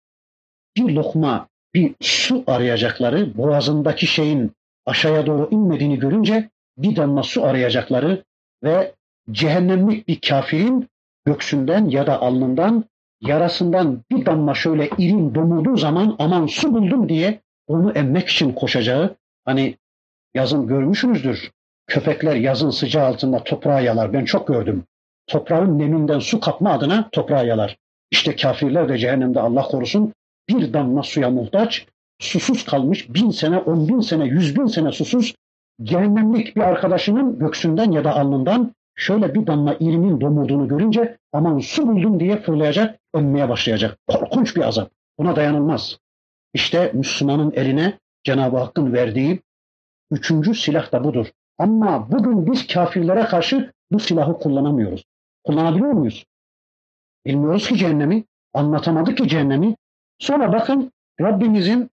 [0.77, 4.51] bir lokma, bir su arayacakları, boğazındaki şeyin
[4.85, 8.23] aşağıya doğru inmediğini görünce bir damla su arayacakları
[8.63, 8.93] ve
[9.31, 10.89] cehennemlik bir kafirin
[11.25, 12.85] göksünden ya da alnından
[13.21, 19.15] yarasından bir damla şöyle irin domulduğu zaman aman su buldum diye onu emmek için koşacağı
[19.45, 19.77] hani
[20.33, 21.51] yazın görmüşsünüzdür.
[21.87, 24.13] Köpekler yazın sıcağı altında toprağı yalar.
[24.13, 24.83] Ben çok gördüm.
[25.27, 27.77] Toprağın neminden su kapma adına toprağı yalar.
[28.11, 30.13] İşte kafirler de cehennemde Allah korusun
[30.49, 31.85] bir damla suya muhtaç,
[32.19, 35.35] susuz kalmış bin sene, on bin sene, yüz bin sene susuz,
[35.83, 41.87] cehennemlik bir arkadaşının göksünden ya da alnından şöyle bir damla irinin domurduğunu görünce aman su
[41.87, 43.97] buldum diye fırlayacak, önmeye başlayacak.
[44.07, 44.91] Korkunç bir azap.
[45.17, 45.97] Buna dayanılmaz.
[46.53, 49.41] İşte Müslümanın eline Cenab-ı Hakk'ın verdiği
[50.11, 51.27] üçüncü silah da budur.
[51.57, 55.03] Ama bugün biz kafirlere karşı bu silahı kullanamıyoruz.
[55.43, 56.25] Kullanabiliyor muyuz?
[57.25, 58.23] Bilmiyoruz ki cehennemi.
[58.53, 59.75] Anlatamadık ki cehennemi.
[60.19, 60.91] Sonra bakın
[61.21, 61.89] Rabbimizin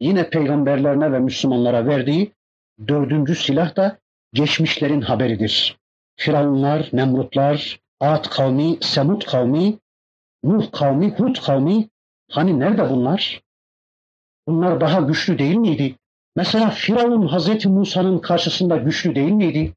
[0.00, 2.32] yine peygamberlerine ve Müslümanlara verdiği
[2.88, 3.98] dördüncü silah da
[4.32, 5.78] geçmişlerin haberidir.
[6.16, 9.78] Firavunlar, Nemrutlar, Ad kavmi, Semud kavmi,
[10.44, 11.88] Nuh kavmi, Hud kavmi
[12.30, 13.42] hani nerede bunlar?
[14.48, 15.96] Bunlar daha güçlü değil miydi?
[16.36, 19.74] Mesela Firavun Hazreti Musa'nın karşısında güçlü değil miydi?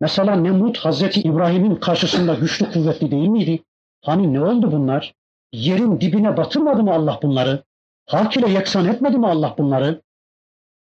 [0.00, 3.62] Mesela Nemrut Hazreti İbrahim'in karşısında güçlü kuvvetli değil miydi?
[4.04, 5.14] Hani ne oldu bunlar?
[5.52, 7.64] Yerin dibine batırmadı mı Allah bunları?
[8.06, 10.02] Hak ile yeksan etmedi mi Allah bunları?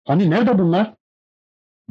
[0.07, 0.95] Hani nerede bunlar?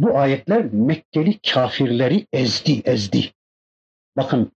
[0.02, 3.32] Bu ayetler Mekkeli kafirleri ezdi, ezdi.
[4.18, 4.52] Bakın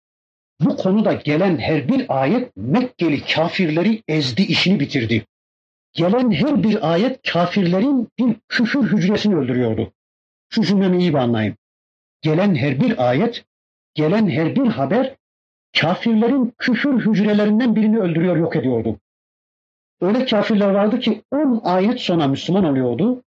[0.60, 5.26] bu konuda gelen her bir ayet Mekkeli kafirleri ezdi, işini bitirdi.
[5.94, 9.92] Gelen her bir ayet kafirlerin bir küfür hücresini öldürüyordu.
[10.50, 11.56] Şu cümlemi iyi anlayın.
[12.22, 13.46] Gelen her bir ayet,
[13.94, 15.16] gelen her bir haber
[15.80, 19.00] kafirlerin küfür hücrelerinden birini öldürüyor, yok ediyordu.
[20.02, 23.24] Öyle kafirler vardı ki 10 ayet sonra Müslüman oluyordu.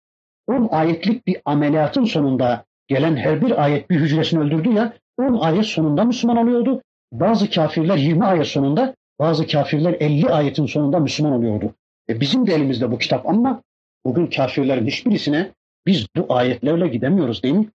[0.47, 5.65] 10 ayetlik bir ameliyatın sonunda gelen her bir ayet bir hücresini öldürdü ya 10 ayet
[5.65, 6.81] sonunda Müslüman oluyordu.
[7.11, 11.73] Bazı kafirler 20 ayet sonunda, bazı kafirler 50 ayetin sonunda Müslüman oluyordu.
[12.09, 13.61] E bizim de elimizde bu kitap ama
[14.05, 15.51] bugün kafirlerin hiçbirisine
[15.85, 17.69] biz bu ayetlerle gidemiyoruz değil mi?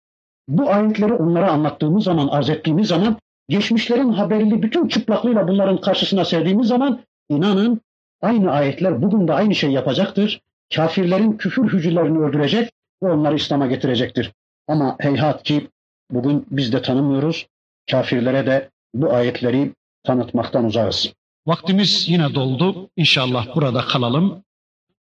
[0.49, 3.17] Bu ayetleri onlara anlattığımız zaman, arz ettiğimiz zaman,
[3.49, 7.81] geçmişlerin haberli bütün çıplaklığıyla bunların karşısına serdiğimiz zaman inanın
[8.23, 10.41] aynı ayetler bugün de aynı şey yapacaktır.
[10.75, 12.71] Kafirlerin küfür hücrelerini öldürecek
[13.03, 14.33] ve onları İslam'a getirecektir.
[14.69, 15.69] Ama heyhat ki
[16.11, 17.47] bugün biz de tanımıyoruz.
[17.91, 19.73] Kafirlere de bu ayetleri
[20.05, 21.13] tanıtmaktan uzağız.
[21.47, 22.91] Vaktimiz yine doldu.
[22.97, 24.43] İnşallah burada kalalım.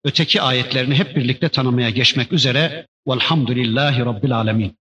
[0.03, 2.88] Öteki ayetlerini hep birlikte tanımaya geçmek üzere.
[3.07, 4.79] Velhamdülillahi Rabbil Alemin.